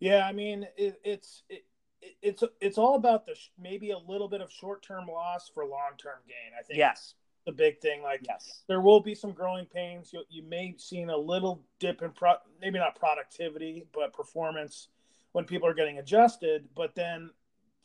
Yeah, 0.00 0.26
I 0.26 0.32
mean, 0.32 0.66
it, 0.76 0.98
it's 1.04 1.42
it, 1.48 1.64
it's 2.22 2.42
it's 2.60 2.78
all 2.78 2.94
about 2.94 3.26
the 3.26 3.34
maybe 3.60 3.90
a 3.90 3.98
little 3.98 4.28
bit 4.28 4.40
of 4.40 4.50
short 4.50 4.82
term 4.82 5.06
loss 5.06 5.50
for 5.52 5.64
long 5.64 5.96
term 5.98 6.18
gain. 6.26 6.52
I 6.58 6.62
think. 6.62 6.78
Yes. 6.78 7.14
The 7.48 7.54
big 7.54 7.80
thing, 7.80 8.02
like 8.02 8.20
yes, 8.28 8.62
there 8.66 8.82
will 8.82 9.00
be 9.00 9.14
some 9.14 9.32
growing 9.32 9.64
pains. 9.64 10.12
You 10.12 10.22
you 10.28 10.42
may 10.42 10.74
seen 10.76 11.08
a 11.08 11.16
little 11.16 11.62
dip 11.80 12.02
in 12.02 12.10
pro, 12.10 12.34
maybe 12.60 12.78
not 12.78 12.94
productivity, 12.94 13.86
but 13.94 14.12
performance 14.12 14.88
when 15.32 15.46
people 15.46 15.66
are 15.66 15.72
getting 15.72 15.96
adjusted. 15.96 16.68
But 16.76 16.94
then 16.94 17.30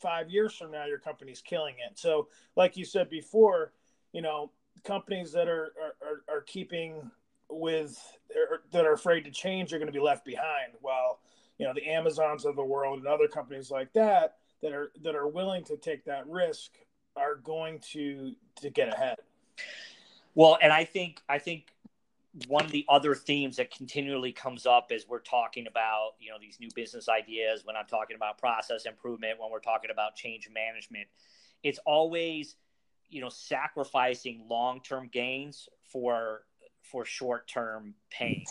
five 0.01 0.29
years 0.29 0.53
from 0.53 0.71
now, 0.71 0.85
your 0.85 0.99
company's 0.99 1.41
killing 1.41 1.75
it. 1.75 1.97
So, 1.97 2.27
like 2.57 2.75
you 2.75 2.83
said 2.83 3.09
before, 3.09 3.71
you 4.11 4.21
know, 4.21 4.51
companies 4.83 5.31
that 5.31 5.47
are 5.47 5.71
are, 6.01 6.35
are 6.35 6.41
keeping 6.41 7.09
with 7.49 7.97
or, 8.35 8.63
that 8.73 8.85
are 8.85 8.91
afraid 8.91 9.23
to 9.23 9.31
change 9.31 9.71
are 9.71 9.77
going 9.77 9.87
to 9.87 9.93
be 9.93 10.03
left 10.03 10.25
behind. 10.25 10.73
While 10.81 11.21
you 11.57 11.65
know 11.65 11.73
the 11.73 11.89
Amazons 11.89 12.43
of 12.43 12.57
the 12.57 12.65
world 12.65 12.99
and 12.99 13.07
other 13.07 13.29
companies 13.29 13.71
like 13.71 13.93
that 13.93 14.35
that 14.61 14.73
are 14.73 14.91
that 15.03 15.15
are 15.15 15.29
willing 15.29 15.63
to 15.63 15.77
take 15.77 16.03
that 16.03 16.27
risk 16.27 16.71
are 17.15 17.35
going 17.35 17.79
to 17.93 18.33
to 18.57 18.69
get 18.69 18.89
ahead. 18.89 19.19
Well, 20.35 20.57
and 20.61 20.73
I 20.73 20.85
think 20.85 21.21
I 21.29 21.37
think 21.37 21.73
one 22.47 22.65
of 22.65 22.71
the 22.71 22.85
other 22.89 23.13
themes 23.13 23.57
that 23.57 23.69
continually 23.69 24.31
comes 24.31 24.65
up 24.65 24.91
as 24.93 25.07
we're 25.07 25.19
talking 25.19 25.67
about 25.67 26.11
you 26.19 26.31
know 26.31 26.37
these 26.39 26.59
new 26.59 26.69
business 26.73 27.07
ideas 27.07 27.63
when 27.63 27.75
i'm 27.75 27.85
talking 27.85 28.15
about 28.15 28.39
process 28.39 28.85
improvement 28.85 29.39
when 29.39 29.51
we're 29.51 29.59
talking 29.59 29.91
about 29.91 30.15
change 30.15 30.49
management. 30.53 31.07
It's 31.61 31.79
always 31.85 32.55
you 33.09 33.21
know 33.21 33.29
sacrificing 33.29 34.45
long-term 34.49 35.09
gains 35.11 35.69
for 35.91 36.41
for 36.81 37.05
short-term 37.05 37.93
pain. 38.09 38.45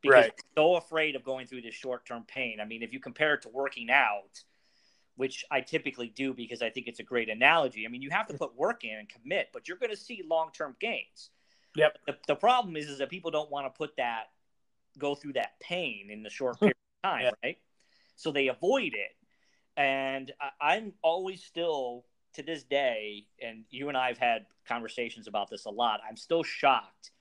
Because 0.00 0.26
right. 0.26 0.32
so 0.56 0.76
afraid 0.76 1.16
of 1.16 1.24
going 1.24 1.48
through 1.48 1.62
this 1.62 1.74
short-term 1.74 2.24
pain. 2.26 2.60
I 2.60 2.64
mean 2.64 2.82
if 2.82 2.92
you 2.92 3.00
compare 3.00 3.34
it 3.34 3.42
to 3.42 3.48
working 3.50 3.90
out 3.90 4.42
which 5.18 5.44
i 5.50 5.60
typically 5.60 6.08
do 6.08 6.32
because 6.32 6.62
i 6.62 6.70
think 6.70 6.88
it's 6.88 7.00
a 7.00 7.04
great 7.04 7.28
analogy 7.28 7.84
i 7.84 7.88
mean 7.90 8.00
you 8.00 8.10
have 8.10 8.26
to 8.26 8.34
put 8.34 8.56
work 8.56 8.84
in 8.84 8.98
and 8.98 9.08
commit 9.08 9.48
but 9.52 9.68
you're 9.68 9.76
going 9.76 9.90
to 9.90 9.96
see 9.96 10.24
long-term 10.26 10.74
gains 10.80 11.28
Yep. 11.78 11.98
The, 12.06 12.16
the 12.26 12.34
problem 12.34 12.76
is, 12.76 12.88
is 12.88 12.98
that 12.98 13.08
people 13.08 13.30
don't 13.30 13.50
want 13.50 13.66
to 13.66 13.76
put 13.76 13.96
that, 13.96 14.24
go 14.98 15.14
through 15.14 15.34
that 15.34 15.58
pain 15.60 16.10
in 16.10 16.22
the 16.22 16.30
short 16.30 16.58
period 16.58 16.76
of 17.04 17.10
time, 17.10 17.32
right? 17.42 17.58
So 18.16 18.32
they 18.32 18.48
avoid 18.48 18.94
it. 18.94 19.16
And 19.76 20.32
I, 20.40 20.74
I'm 20.74 20.92
always 21.02 21.42
still, 21.42 22.04
to 22.34 22.42
this 22.42 22.64
day, 22.64 23.26
and 23.40 23.64
you 23.70 23.88
and 23.88 23.96
I 23.96 24.08
have 24.08 24.18
had 24.18 24.46
conversations 24.66 25.28
about 25.28 25.50
this 25.50 25.66
a 25.66 25.70
lot, 25.70 26.00
I'm 26.06 26.16
still 26.16 26.42
shocked 26.42 27.12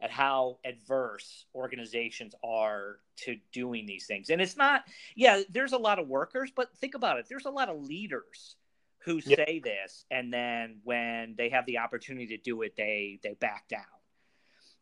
at 0.00 0.10
how 0.10 0.58
adverse 0.64 1.46
organizations 1.54 2.34
are 2.44 2.98
to 3.16 3.36
doing 3.52 3.84
these 3.84 4.06
things. 4.06 4.30
And 4.30 4.40
it's 4.40 4.56
not, 4.56 4.84
yeah, 5.16 5.42
there's 5.50 5.72
a 5.72 5.78
lot 5.78 5.98
of 5.98 6.06
workers, 6.06 6.52
but 6.54 6.76
think 6.76 6.94
about 6.94 7.18
it. 7.18 7.26
There's 7.28 7.46
a 7.46 7.50
lot 7.50 7.68
of 7.68 7.82
leaders 7.82 8.56
who 9.00 9.20
say 9.20 9.60
this, 9.62 10.04
and 10.10 10.32
then 10.32 10.80
when 10.84 11.34
they 11.38 11.48
have 11.48 11.64
the 11.66 11.78
opportunity 11.78 12.26
to 12.26 12.36
do 12.36 12.62
it, 12.62 12.74
they 12.76 13.18
they 13.22 13.34
back 13.34 13.68
down. 13.68 13.80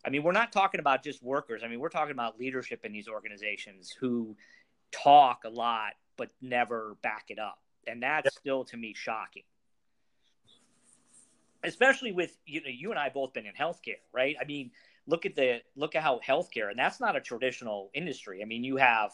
I 0.05 0.11
mean, 0.11 0.23
we're 0.23 0.33
not 0.33 0.53
talking 0.53 0.81
about 0.81 1.05
just 1.05 1.23
workers. 1.23 1.63
I 1.65 1.69
mean, 1.69 1.81
we're 1.81 1.91
talking 1.91 2.13
about 2.13 2.39
leadership 2.39 2.85
in 2.85 2.93
these 2.93 3.09
organizations 3.09 3.95
who 3.99 4.37
talk 4.91 5.43
a 5.45 5.49
lot 5.49 5.93
but 6.17 6.31
never 6.41 6.97
back 7.03 7.27
it 7.29 7.39
up, 7.39 7.61
and 7.87 8.03
that's 8.03 8.35
still 8.37 8.65
to 8.65 8.77
me 8.77 8.95
shocking. 8.97 9.43
Especially 11.63 12.13
with 12.13 12.37
you 12.47 12.63
know, 12.63 12.71
you 12.71 12.91
and 12.91 12.99
I 12.99 13.11
both 13.11 13.33
been 13.33 13.47
in 13.47 13.53
healthcare, 13.53 14.01
right? 14.13 14.37
I 14.41 14.45
mean, 14.45 14.71
look 15.07 15.27
at 15.27 15.35
the 15.35 15.61
look 15.77 15.95
at 15.95 16.03
how 16.03 16.21
healthcare, 16.27 16.71
and 16.71 16.79
that's 16.79 17.01
not 17.01 17.17
a 17.17 17.21
traditional 17.21 17.91
industry. 17.95 18.43
I 18.43 18.45
mean, 18.45 18.65
you 18.65 18.77
have 18.77 19.13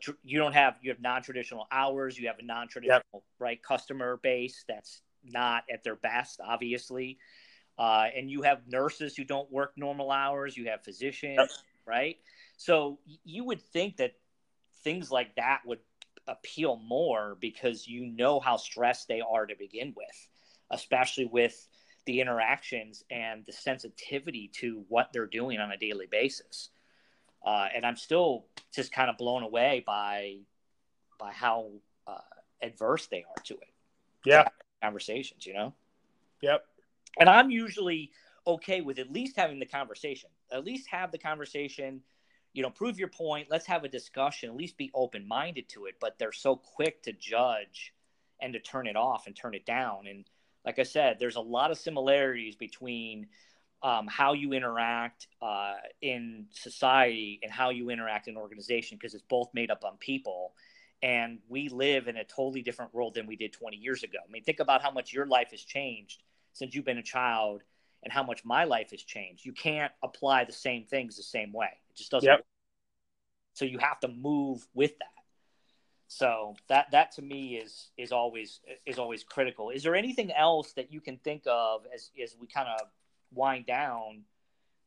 tr- 0.00 0.12
you 0.22 0.38
don't 0.38 0.52
have 0.52 0.76
you 0.82 0.90
have 0.90 1.00
non-traditional 1.00 1.66
hours 1.70 2.18
you 2.18 2.26
have 2.26 2.38
a 2.38 2.42
non-traditional 2.42 3.02
yep. 3.12 3.22
right 3.38 3.62
customer 3.62 4.18
base 4.22 4.64
that's 4.68 5.02
not 5.24 5.64
at 5.72 5.84
their 5.84 5.96
best 5.96 6.40
obviously 6.44 7.18
uh, 7.78 8.06
and 8.14 8.30
you 8.30 8.42
have 8.42 8.60
nurses 8.68 9.16
who 9.16 9.24
don't 9.24 9.50
work 9.50 9.72
normal 9.76 10.10
hours 10.10 10.56
you 10.56 10.68
have 10.68 10.82
physicians 10.82 11.36
yep. 11.38 11.48
right 11.86 12.16
so 12.56 12.98
you 13.24 13.44
would 13.44 13.60
think 13.60 13.96
that 13.96 14.12
things 14.84 15.10
like 15.10 15.34
that 15.36 15.60
would 15.66 15.80
appeal 16.28 16.76
more 16.76 17.36
because 17.40 17.86
you 17.86 18.06
know 18.06 18.38
how 18.38 18.56
stressed 18.56 19.08
they 19.08 19.20
are 19.20 19.46
to 19.46 19.54
begin 19.58 19.92
with 19.96 20.28
especially 20.70 21.26
with 21.26 21.68
the 22.06 22.20
interactions 22.20 23.04
and 23.10 23.44
the 23.46 23.52
sensitivity 23.52 24.50
to 24.54 24.84
what 24.88 25.12
they're 25.12 25.26
doing 25.26 25.58
on 25.60 25.72
a 25.72 25.76
daily 25.76 26.06
basis 26.10 26.70
uh, 27.44 27.66
and 27.74 27.84
I'm 27.84 27.96
still 27.96 28.44
just 28.72 28.92
kind 28.92 29.10
of 29.10 29.16
blown 29.16 29.42
away 29.42 29.82
by 29.86 30.38
by 31.18 31.32
how 31.32 31.70
uh, 32.06 32.18
adverse 32.62 33.06
they 33.06 33.24
are 33.24 33.42
to 33.44 33.54
it. 33.54 33.72
Yeah, 34.24 34.48
conversations, 34.82 35.46
you 35.46 35.54
know. 35.54 35.74
Yep. 36.40 36.64
And 37.18 37.28
I'm 37.28 37.50
usually 37.50 38.12
okay 38.46 38.80
with 38.80 38.98
at 38.98 39.12
least 39.12 39.36
having 39.36 39.58
the 39.58 39.66
conversation. 39.66 40.30
At 40.52 40.64
least 40.64 40.88
have 40.88 41.12
the 41.12 41.18
conversation. 41.18 42.02
You 42.52 42.62
know, 42.62 42.70
prove 42.70 42.98
your 42.98 43.08
point. 43.08 43.48
Let's 43.50 43.66
have 43.66 43.84
a 43.84 43.88
discussion. 43.88 44.50
At 44.50 44.56
least 44.56 44.76
be 44.76 44.90
open 44.94 45.26
minded 45.26 45.68
to 45.70 45.86
it. 45.86 45.96
But 46.00 46.18
they're 46.18 46.32
so 46.32 46.56
quick 46.56 47.02
to 47.04 47.12
judge 47.12 47.94
and 48.40 48.52
to 48.52 48.60
turn 48.60 48.86
it 48.86 48.96
off 48.96 49.26
and 49.26 49.34
turn 49.34 49.54
it 49.54 49.64
down. 49.64 50.06
And 50.06 50.24
like 50.64 50.78
I 50.78 50.84
said, 50.84 51.16
there's 51.18 51.36
a 51.36 51.40
lot 51.40 51.70
of 51.70 51.78
similarities 51.78 52.56
between 52.56 53.26
um, 53.82 54.06
how 54.06 54.32
you 54.32 54.52
interact 54.52 55.26
uh, 55.40 55.74
in 56.00 56.46
society 56.50 57.40
and 57.42 57.50
how 57.50 57.70
you 57.70 57.90
interact 57.90 58.28
in 58.28 58.36
organization 58.36 58.96
because 58.96 59.14
it's 59.14 59.24
both 59.28 59.48
made 59.54 59.70
up 59.70 59.84
on 59.84 59.96
people. 59.98 60.54
And 61.02 61.40
we 61.48 61.68
live 61.68 62.06
in 62.06 62.16
a 62.16 62.24
totally 62.24 62.62
different 62.62 62.94
world 62.94 63.14
than 63.14 63.26
we 63.26 63.34
did 63.34 63.52
20 63.52 63.76
years 63.76 64.04
ago. 64.04 64.18
I 64.26 64.30
mean 64.30 64.44
think 64.44 64.60
about 64.60 64.82
how 64.82 64.92
much 64.92 65.12
your 65.12 65.26
life 65.26 65.48
has 65.50 65.60
changed 65.60 66.22
since 66.52 66.74
you've 66.74 66.84
been 66.84 66.98
a 66.98 67.02
child 67.02 67.62
and 68.04 68.12
how 68.12 68.22
much 68.22 68.44
my 68.44 68.64
life 68.64 68.90
has 68.92 69.02
changed. 69.02 69.44
You 69.44 69.52
can't 69.52 69.92
apply 70.02 70.44
the 70.44 70.52
same 70.52 70.84
things 70.84 71.16
the 71.16 71.24
same 71.24 71.52
way. 71.52 71.70
It 71.90 71.96
just 71.96 72.12
doesn't 72.12 72.28
yep. 72.28 72.46
so 73.54 73.64
you 73.64 73.78
have 73.78 73.98
to 74.00 74.08
move 74.08 74.64
with 74.74 74.96
that 74.98 75.21
so 76.12 76.54
that 76.68 76.90
that 76.90 77.10
to 77.12 77.22
me 77.22 77.56
is 77.56 77.90
is 77.96 78.12
always 78.12 78.60
is 78.84 78.98
always 78.98 79.24
critical 79.24 79.70
is 79.70 79.82
there 79.82 79.94
anything 79.94 80.30
else 80.32 80.72
that 80.72 80.92
you 80.92 81.00
can 81.00 81.16
think 81.18 81.42
of 81.46 81.86
as 81.94 82.10
as 82.22 82.36
we 82.40 82.46
kind 82.46 82.68
of 82.68 82.88
wind 83.32 83.66
down 83.66 84.22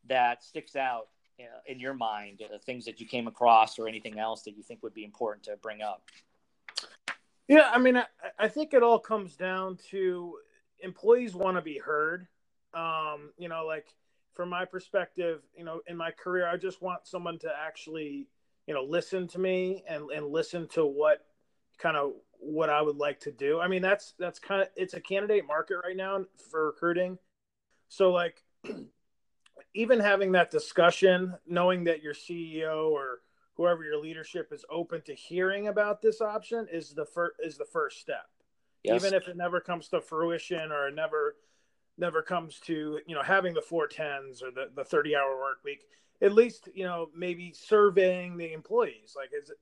that 0.08 0.44
sticks 0.44 0.76
out 0.76 1.08
in 1.66 1.80
your 1.80 1.94
mind, 1.94 2.42
uh, 2.42 2.58
things 2.60 2.86
that 2.86 3.00
you 3.00 3.08
came 3.08 3.28
across 3.28 3.78
or 3.80 3.88
anything 3.88 4.20
else 4.20 4.44
that 4.44 4.56
you 4.56 4.64
think 4.64 4.84
would 4.84 4.94
be 4.94 5.04
important 5.04 5.44
to 5.46 5.58
bring 5.58 5.82
up? 5.82 6.04
Yeah, 7.48 7.70
I 7.72 7.78
mean, 7.78 7.98
I, 7.98 8.06
I 8.40 8.48
think 8.48 8.74
it 8.74 8.84
all 8.84 9.00
comes 9.00 9.36
down 9.36 9.78
to 9.92 10.38
employees 10.80 11.36
want 11.36 11.58
to 11.58 11.62
be 11.62 11.78
heard. 11.78 12.28
Um, 12.74 13.32
you 13.38 13.50
know, 13.50 13.66
like 13.66 13.88
from 14.34 14.50
my 14.50 14.66
perspective, 14.66 15.42
you 15.58 15.64
know, 15.64 15.82
in 15.88 15.96
my 15.96 16.12
career, 16.12 16.48
I 16.48 16.58
just 16.58 16.82
want 16.82 17.08
someone 17.08 17.38
to 17.40 17.52
actually, 17.58 18.28
you 18.68 18.74
know, 18.74 18.84
listen 18.84 19.28
to 19.30 19.40
me 19.40 19.84
and, 19.88 20.10
and 20.12 20.28
listen 20.28 20.68
to 20.70 20.86
what 20.86 21.26
kind 21.78 21.98
of 21.98 22.14
what 22.40 22.70
I 22.70 22.82
would 22.82 22.98
like 22.98 23.20
to 23.22 23.32
do. 23.32 23.60
I 23.60 23.68
mean, 23.68 23.82
that's 23.82 24.14
that's 24.20 24.40
kind 24.40 24.62
of 24.62 24.70
it's 24.76 24.94
a 24.94 25.02
candidate 25.02 25.46
market 25.48 25.78
right 25.84 25.96
now 25.96 26.26
for 26.50 26.68
recruiting. 26.68 27.18
So 27.90 28.12
like 28.12 28.44
even 29.74 30.00
having 30.00 30.32
that 30.34 30.52
discussion, 30.52 31.36
knowing 31.48 31.84
that 31.86 32.04
your 32.04 32.14
CEO 32.14 32.90
or 32.90 33.22
whoever 33.56 33.84
your 33.84 33.98
leadership 33.98 34.52
is 34.52 34.66
open 34.70 35.02
to 35.04 35.14
hearing 35.14 35.68
about 35.68 36.02
this 36.02 36.22
option 36.22 36.68
is 36.72 36.94
the 36.94 37.06
first 37.06 37.36
is 37.44 37.58
the 37.58 37.66
first 37.66 38.00
step. 38.00 38.28
Yes. 38.84 39.04
Even 39.04 39.16
if 39.16 39.28
it 39.28 39.38
never 39.38 39.60
comes 39.60 39.88
to 39.90 40.02
fruition 40.02 40.72
or 40.72 40.90
it 40.90 40.96
never 40.96 41.36
never 41.98 42.22
comes 42.22 42.60
to, 42.62 43.00
you 43.08 43.16
know, 43.16 43.24
having 43.24 43.54
the 43.54 43.62
four 43.62 43.88
tens 43.88 44.42
or 44.42 44.52
the, 44.52 44.70
the 44.76 44.84
30 44.84 45.16
hour 45.16 45.38
work 45.38 45.60
week, 45.64 45.82
at 46.22 46.34
least, 46.34 46.70
you 46.74 46.84
know, 46.84 47.10
maybe 47.16 47.54
surveying 47.54 48.38
the 48.38 48.52
employees. 48.54 49.14
Like 49.16 49.30
is 49.34 49.50
it 49.50 49.58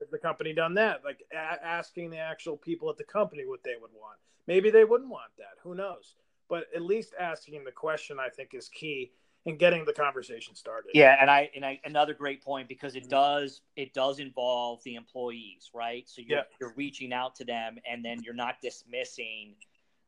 has 0.00 0.08
the 0.10 0.18
company 0.18 0.52
done 0.52 0.74
that? 0.74 1.02
Like 1.04 1.22
a- 1.32 1.64
asking 1.64 2.10
the 2.10 2.18
actual 2.18 2.56
people 2.56 2.90
at 2.90 2.96
the 2.96 3.04
company 3.04 3.44
what 3.46 3.62
they 3.64 3.74
would 3.80 3.92
want. 3.92 4.18
Maybe 4.46 4.70
they 4.70 4.84
wouldn't 4.84 5.10
want 5.10 5.30
that. 5.38 5.58
Who 5.62 5.74
knows? 5.74 6.16
But 6.48 6.64
at 6.74 6.82
least 6.82 7.14
asking 7.18 7.64
the 7.64 7.72
question, 7.72 8.18
I 8.20 8.28
think, 8.28 8.50
is 8.52 8.68
key 8.68 9.12
in 9.46 9.56
getting 9.56 9.84
the 9.84 9.92
conversation 9.92 10.54
started. 10.54 10.90
Yeah, 10.94 11.16
and 11.20 11.30
I 11.30 11.50
and 11.54 11.64
I 11.64 11.80
another 11.84 12.14
great 12.14 12.42
point 12.42 12.68
because 12.68 12.96
it 12.96 13.04
mm-hmm. 13.04 13.10
does 13.10 13.62
it 13.76 13.94
does 13.94 14.18
involve 14.18 14.82
the 14.84 14.94
employees, 14.94 15.70
right? 15.74 16.08
So 16.08 16.20
you're 16.20 16.38
Yeah. 16.38 16.44
you're 16.60 16.74
reaching 16.76 17.12
out 17.12 17.34
to 17.36 17.44
them, 17.44 17.78
and 17.90 18.04
then 18.04 18.22
you're 18.22 18.34
not 18.34 18.56
dismissing 18.60 19.54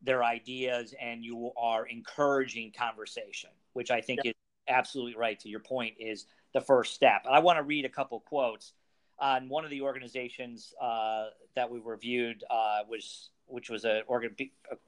their 0.06 0.24
ideas, 0.24 0.94
and 1.00 1.24
you 1.24 1.50
are 1.56 1.86
encouraging 1.86 2.72
conversation, 2.72 3.50
which 3.74 3.90
I 3.90 4.00
think 4.00 4.20
is 4.24 4.34
absolutely 4.68 5.16
right. 5.16 5.38
To 5.40 5.48
your 5.48 5.60
point, 5.60 5.94
is 5.98 6.26
the 6.54 6.60
first 6.60 6.94
step. 6.94 7.22
And 7.24 7.34
I 7.34 7.40
want 7.40 7.58
to 7.58 7.62
read 7.62 7.84
a 7.84 7.88
couple 7.88 8.20
quotes 8.20 8.72
on 9.18 9.48
one 9.48 9.64
of 9.64 9.70
the 9.70 9.82
organizations 9.82 10.74
uh, 10.80 11.26
that 11.54 11.70
we 11.70 11.80
reviewed 11.80 12.44
uh, 12.50 12.80
was 12.88 13.30
which 13.48 13.70
was 13.70 13.84
an 13.84 14.02
organ, 14.06 14.34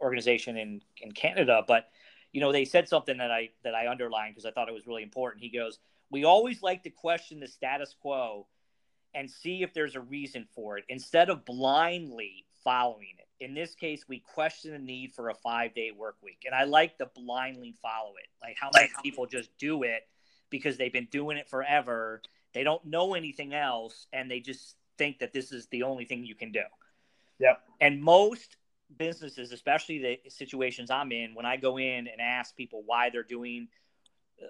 organization 0.00 0.56
in 0.56 0.80
in 1.00 1.12
Canada, 1.12 1.62
but 1.66 1.88
you 2.32 2.40
know 2.40 2.52
they 2.52 2.64
said 2.64 2.88
something 2.88 3.18
that 3.18 3.30
I 3.30 3.50
that 3.64 3.74
I 3.74 3.88
underlined 3.88 4.34
because 4.34 4.46
I 4.46 4.50
thought 4.50 4.68
it 4.68 4.74
was 4.74 4.86
really 4.86 5.02
important. 5.02 5.42
He 5.42 5.50
goes, 5.50 5.78
"We 6.10 6.24
always 6.24 6.62
like 6.62 6.82
to 6.84 6.90
question 6.90 7.40
the 7.40 7.48
status 7.48 7.94
quo 8.00 8.46
and 9.14 9.30
see 9.30 9.62
if 9.62 9.72
there's 9.74 9.96
a 9.96 10.00
reason 10.00 10.46
for 10.54 10.78
it 10.78 10.84
instead 10.88 11.30
of 11.30 11.44
blindly 11.44 12.44
following. 12.62 13.16
In 13.40 13.54
this 13.54 13.74
case, 13.74 14.04
we 14.08 14.18
question 14.18 14.72
the 14.72 14.78
need 14.78 15.14
for 15.14 15.28
a 15.28 15.34
five 15.34 15.74
day 15.74 15.92
work 15.96 16.16
week, 16.22 16.42
and 16.44 16.54
I 16.54 16.64
like 16.64 16.98
to 16.98 17.06
blindly 17.14 17.74
follow 17.80 18.14
it. 18.16 18.28
Like 18.42 18.56
how 18.58 18.70
many 18.74 18.90
people 19.02 19.26
just 19.26 19.56
do 19.58 19.84
it 19.84 20.02
because 20.50 20.76
they've 20.76 20.92
been 20.92 21.08
doing 21.10 21.36
it 21.36 21.48
forever. 21.48 22.20
They 22.54 22.64
don't 22.64 22.84
know 22.84 23.14
anything 23.14 23.54
else, 23.54 24.06
and 24.12 24.30
they 24.30 24.40
just 24.40 24.76
think 24.96 25.20
that 25.20 25.32
this 25.32 25.52
is 25.52 25.66
the 25.68 25.84
only 25.84 26.04
thing 26.04 26.24
you 26.24 26.34
can 26.34 26.52
do. 26.52 26.62
Yep. 27.38 27.62
And 27.80 28.02
most 28.02 28.56
businesses, 28.96 29.52
especially 29.52 29.98
the 29.98 30.30
situations 30.30 30.90
I'm 30.90 31.12
in, 31.12 31.34
when 31.34 31.46
I 31.46 31.56
go 31.56 31.78
in 31.78 32.08
and 32.08 32.20
ask 32.20 32.56
people 32.56 32.82
why 32.84 33.10
they're 33.10 33.22
doing 33.22 33.68
uh, 34.42 34.46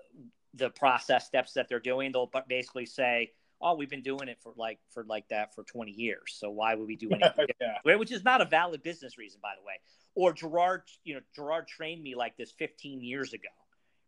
the 0.55 0.71
process 0.71 1.27
steps 1.27 1.53
that 1.55 1.69
they're 1.69 1.81
doing, 1.81 2.13
they'll 2.13 2.31
basically 2.49 2.87
say, 2.87 3.33
"Oh, 3.61 3.75
we've 3.75 3.91
been 3.91 4.03
doing 4.03 4.29
it 4.29 4.39
for 4.43 4.53
like 4.57 4.79
for 4.91 5.05
like 5.05 5.29
that 5.29 5.55
for 5.55 5.65
20 5.65 5.91
years. 5.91 6.37
So 6.39 6.51
why 6.51 6.75
would 6.75 6.87
we 6.87 6.97
do 6.97 7.11
anything?" 7.13 7.47
yeah. 7.61 7.97
Which 7.97 8.13
is 8.13 8.25
not 8.25 8.41
a 8.41 8.45
valid 8.45 8.83
business 8.83 9.19
reason, 9.19 9.41
by 9.43 9.55
the 9.59 9.65
way. 9.65 9.75
Or 10.15 10.33
Gerard, 10.33 10.83
you 11.05 11.15
know, 11.15 11.21
Gerard 11.35 11.69
trained 11.69 12.03
me 12.03 12.15
like 12.15 12.37
this 12.37 12.51
15 12.53 13.03
years 13.03 13.33
ago, 13.33 13.49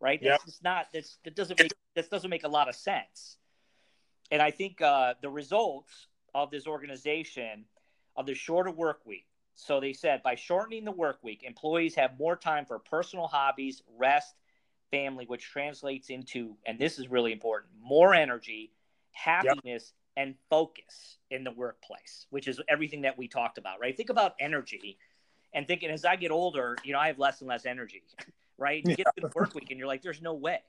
right? 0.01 0.21
Yep. 0.21 0.41
That's 0.45 0.63
not 0.63 0.87
that's 0.93 1.19
that 1.25 1.37
doesn't 1.37 1.59
make 1.59 1.73
this 1.95 2.09
doesn't 2.09 2.31
make 2.31 2.45
a 2.45 2.49
lot 2.49 2.69
of 2.69 2.75
sense. 2.75 3.37
And 4.31 4.41
I 4.41 4.51
think 4.51 4.81
uh, 4.81 5.15
the 5.23 5.31
results 5.31 6.07
of 6.35 6.51
this 6.51 6.67
organization 6.67 7.65
of 8.17 8.27
the 8.27 8.35
shorter 8.35 8.71
work 8.71 9.01
week. 9.05 9.27
So 9.55 9.81
they 9.81 9.93
said 9.93 10.23
by 10.23 10.37
shortening 10.37 10.85
the 10.85 10.93
work 10.93 11.19
week, 11.23 11.43
employees 11.43 11.95
have 11.97 12.19
more 12.19 12.37
time 12.37 12.65
for 12.65 12.79
personal 12.79 13.27
hobbies, 13.27 13.83
rest, 13.99 14.35
family, 14.91 15.27
which 15.27 15.45
translates 15.45 16.11
into, 16.11 16.57
and 16.67 16.79
this 16.79 16.99
is 16.99 17.09
really 17.09 17.33
important, 17.33 17.73
more 17.81 18.15
energy, 18.15 18.73
happiness, 19.13 19.93
and 20.17 20.35
focus 20.49 21.19
in 21.31 21.45
the 21.45 21.51
workplace, 21.53 22.27
which 22.31 22.49
is 22.49 22.61
everything 22.69 23.03
that 23.03 23.17
we 23.17 23.29
talked 23.29 23.59
about, 23.59 23.81
right? 23.81 23.97
Think 23.97 24.11
about 24.11 24.35
energy 24.41 24.99
and 25.55 25.67
thinking 25.67 25.91
as 25.91 26.05
I 26.05 26.17
get 26.17 26.31
older, 26.31 26.77
you 26.85 26.93
know, 26.93 26.99
I 26.99 27.09
have 27.09 27.19
less 27.19 27.41
and 27.41 27.49
less 27.49 27.67
energy, 27.67 28.03
right? 28.59 28.83
You 28.85 28.97
get 28.97 29.07
to 29.17 29.23
the 29.23 29.33
work 29.35 29.55
week 29.55 29.71
and 29.71 29.79
you're 29.79 29.89
like, 29.89 30.03
there's 30.03 30.23
no 30.23 30.35
way. 30.35 30.61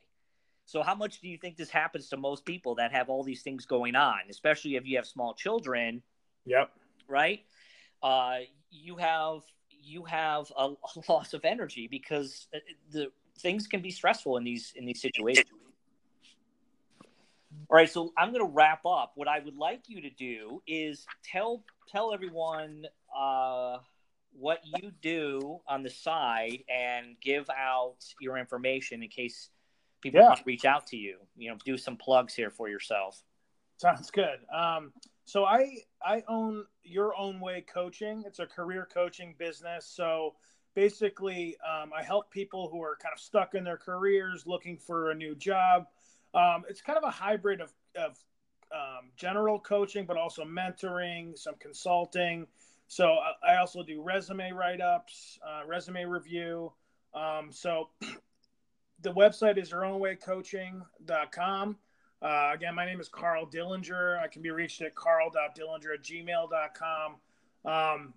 So 0.65 0.83
how 0.83 0.95
much 0.95 1.19
do 1.19 1.27
you 1.27 1.37
think 1.37 1.57
this 1.57 1.69
happens 1.69 2.09
to 2.09 2.17
most 2.17 2.45
people 2.45 2.75
that 2.75 2.91
have 2.91 3.09
all 3.09 3.23
these 3.23 3.41
things 3.41 3.65
going 3.65 3.95
on, 3.95 4.19
especially 4.29 4.75
if 4.75 4.85
you 4.85 4.95
have 4.97 5.05
small 5.05 5.33
children? 5.33 6.01
Yep. 6.45 6.71
right? 7.07 7.41
Uh, 8.01 8.39
you 8.71 8.95
have 8.95 9.41
you 9.69 10.05
have 10.05 10.51
a, 10.57 10.63
a 10.95 11.11
loss 11.11 11.33
of 11.33 11.45
energy 11.45 11.87
because 11.89 12.47
uh, 12.55 12.59
the 12.91 13.11
things 13.39 13.67
can 13.67 13.81
be 13.81 13.91
stressful 13.91 14.37
in 14.37 14.43
these 14.43 14.73
in 14.75 14.85
these 14.85 15.01
situations. 15.01 15.49
All 17.71 17.77
right, 17.77 17.89
so 17.89 18.11
I'm 18.17 18.33
going 18.33 18.45
to 18.45 18.51
wrap 18.51 18.85
up. 18.85 19.13
What 19.15 19.29
I 19.29 19.39
would 19.39 19.55
like 19.55 19.83
you 19.87 20.01
to 20.01 20.09
do 20.09 20.61
is 20.67 21.05
tell 21.23 21.63
tell 21.89 22.13
everyone 22.13 22.85
uh, 23.17 23.77
what 24.33 24.59
you 24.65 24.91
do 25.01 25.61
on 25.69 25.81
the 25.81 25.89
side 25.89 26.65
and 26.67 27.15
give 27.21 27.49
out 27.49 27.95
your 28.19 28.37
information 28.37 29.03
in 29.03 29.07
case 29.07 29.51
people 30.01 30.19
Yeah. 30.19 30.35
reach 30.45 30.65
out 30.65 30.85
to 30.87 30.97
you. 30.97 31.19
You 31.37 31.51
know, 31.51 31.57
do 31.63 31.77
some 31.77 31.95
plugs 31.95 32.33
here 32.33 32.49
for 32.49 32.67
yourself. 32.67 33.23
Sounds 33.77 34.11
good. 34.11 34.39
Um, 34.53 34.91
so 35.23 35.45
I 35.45 35.77
I 36.05 36.23
own 36.27 36.65
Your 36.83 37.17
Own 37.17 37.39
Way 37.39 37.61
Coaching. 37.61 38.23
It's 38.27 38.39
a 38.39 38.45
career 38.45 38.85
coaching 38.93 39.33
business. 39.39 39.85
So 39.85 40.35
basically, 40.75 41.55
um, 41.65 41.91
I 41.97 42.03
help 42.03 42.31
people 42.31 42.67
who 42.69 42.83
are 42.83 42.97
kind 43.01 43.13
of 43.13 43.19
stuck 43.19 43.55
in 43.55 43.63
their 43.63 43.77
careers, 43.77 44.45
looking 44.45 44.77
for 44.77 45.11
a 45.11 45.15
new 45.15 45.35
job. 45.35 45.85
Um, 46.33 46.63
it's 46.69 46.81
kind 46.81 46.97
of 46.97 47.03
a 47.03 47.11
hybrid 47.11 47.61
of, 47.61 47.73
of 47.95 48.17
um, 48.73 49.11
general 49.15 49.59
coaching, 49.59 50.05
but 50.05 50.17
also 50.17 50.43
mentoring, 50.43 51.37
some 51.37 51.55
consulting. 51.59 52.47
So 52.87 53.13
I, 53.13 53.53
I 53.53 53.57
also 53.57 53.83
do 53.83 54.01
resume 54.01 54.51
write 54.51 54.81
ups, 54.81 55.39
uh, 55.45 55.65
resume 55.65 56.05
review. 56.05 56.71
Um, 57.13 57.51
so 57.51 57.89
the 59.01 59.13
website 59.13 59.57
is 59.57 59.71
your 59.71 59.85
own 59.85 59.99
way 59.99 60.15
yourownwaycoaching.com. 60.15 61.77
Uh, 62.21 62.51
again, 62.53 62.75
my 62.75 62.85
name 62.85 63.01
is 63.01 63.09
Carl 63.09 63.47
Dillinger. 63.47 64.19
I 64.19 64.27
can 64.27 64.41
be 64.41 64.51
reached 64.51 64.81
at 64.81 64.93
carl.dillinger 64.93 65.93
at 65.93 66.03
gmail.com. 66.03 67.15
Um, 67.65 68.13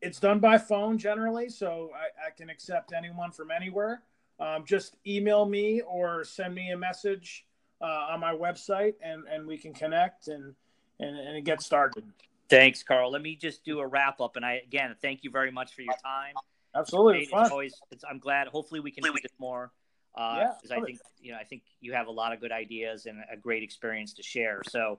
it's 0.00 0.18
done 0.18 0.40
by 0.40 0.58
phone 0.58 0.98
generally, 0.98 1.48
so 1.48 1.90
I, 1.94 2.28
I 2.28 2.30
can 2.36 2.50
accept 2.50 2.92
anyone 2.92 3.30
from 3.30 3.50
anywhere. 3.50 4.02
Um, 4.40 4.64
just 4.64 4.96
email 5.06 5.44
me 5.44 5.80
or 5.82 6.24
send 6.24 6.54
me 6.54 6.70
a 6.70 6.76
message 6.76 7.46
uh, 7.80 8.12
on 8.12 8.20
my 8.20 8.32
website, 8.32 8.94
and, 9.02 9.24
and 9.28 9.46
we 9.46 9.58
can 9.58 9.72
connect 9.72 10.28
and, 10.28 10.54
and, 11.00 11.18
and 11.18 11.44
get 11.44 11.60
started. 11.60 12.04
Thanks, 12.48 12.82
Carl. 12.82 13.10
Let 13.10 13.22
me 13.22 13.36
just 13.36 13.64
do 13.64 13.80
a 13.80 13.86
wrap 13.86 14.20
up. 14.20 14.36
And 14.36 14.44
I, 14.44 14.60
again, 14.64 14.94
thank 15.02 15.24
you 15.24 15.30
very 15.30 15.50
much 15.50 15.74
for 15.74 15.82
your 15.82 15.94
time. 16.02 16.34
Absolutely. 16.74 17.22
It's 17.22 17.30
Fun. 17.30 17.50
always, 17.50 17.74
it's, 17.90 18.04
I'm 18.08 18.18
glad. 18.18 18.48
Hopefully, 18.48 18.80
we 18.80 18.90
can 18.90 19.02
do 19.02 19.12
this 19.12 19.32
more. 19.38 19.72
Uh, 20.16 20.46
Yeah, 20.70 20.76
I 20.76 20.80
think 20.80 20.98
you 21.20 21.32
know, 21.32 21.38
I 21.38 21.44
think 21.44 21.62
you 21.80 21.92
have 21.92 22.06
a 22.06 22.10
lot 22.10 22.32
of 22.32 22.40
good 22.40 22.52
ideas 22.52 23.06
and 23.06 23.18
a 23.32 23.36
great 23.36 23.62
experience 23.62 24.14
to 24.14 24.22
share. 24.22 24.62
So, 24.68 24.98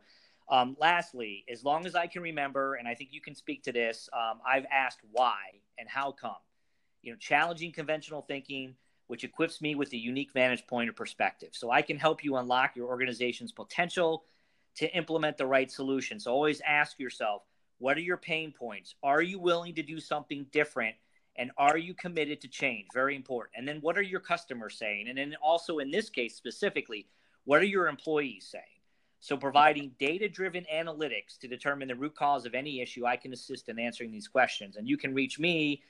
um, 0.50 0.78
lastly, 0.80 1.46
as 1.52 1.64
long 1.64 1.86
as 1.86 1.96
I 1.96 2.08
can 2.08 2.22
remember, 2.22 2.76
and 2.76 2.88
I 2.88 2.96
think 2.96 3.10
you 3.14 3.22
can 3.22 3.36
speak 3.36 3.64
to 3.64 3.72
this, 3.72 4.10
um, 4.14 4.40
I've 4.48 4.66
asked 4.72 5.00
why 5.12 5.38
and 5.78 5.88
how 5.90 6.12
come. 6.12 6.36
You 7.02 7.14
know, 7.14 7.18
challenging 7.18 7.72
conventional 7.72 8.22
thinking, 8.22 8.76
which 9.10 9.24
equips 9.24 9.60
me 9.60 9.74
with 9.74 9.92
a 9.92 9.98
unique 9.98 10.32
vantage 10.34 10.66
point 10.68 10.88
or 10.88 10.94
perspective, 10.94 11.50
so 11.52 11.72
I 11.72 11.82
can 11.82 11.98
help 11.98 12.24
you 12.24 12.36
unlock 12.38 12.76
your 12.76 12.88
organization's 12.88 13.52
potential 13.52 14.24
to 14.76 14.86
implement 14.96 15.36
the 15.38 15.48
right 15.48 15.72
solution. 15.72 16.20
So 16.20 16.32
always 16.32 16.62
ask 16.62 17.00
yourself, 17.00 17.42
what 17.80 17.98
are 17.98 18.02
your 18.02 18.18
pain 18.18 18.54
points? 18.54 18.94
Are 19.02 19.24
you 19.24 19.40
willing 19.40 19.74
to 19.76 19.84
do 19.84 20.00
something 20.00 20.46
different? 20.52 20.96
And 21.38 21.50
are 21.58 21.78
you 21.78 21.94
committed 21.96 22.40
to 22.42 22.48
change? 22.48 22.88
Very 22.94 23.16
important. 23.16 23.56
And 23.58 23.68
then 23.68 23.80
what 23.82 23.98
are 23.98 24.04
your 24.04 24.20
customers 24.20 24.78
saying? 24.78 25.08
And 25.10 25.18
then 25.18 25.36
also 25.42 25.80
in 25.80 25.90
this 25.90 26.10
case 26.10 26.36
specifically, 26.36 27.08
what 27.46 27.62
are 27.62 27.66
your 27.66 27.88
employees 27.88 28.48
saying? 28.52 28.64
So 29.22 29.38
providing 29.38 29.92
data-driven 30.00 30.66
analytics 30.74 31.40
to 31.40 31.48
determine 31.48 31.88
the 31.88 31.96
root 31.96 32.16
cause 32.16 32.46
of 32.46 32.54
any 32.54 32.80
issue, 32.80 33.06
I 33.06 33.18
can 33.18 33.34
assist 33.34 33.70
in 33.70 33.80
answering 33.80 34.12
these 34.12 34.28
questions. 34.28 34.76
And 34.76 34.88
you 34.88 34.98
can 34.98 35.14
reach 35.14 35.40
me 35.40 35.82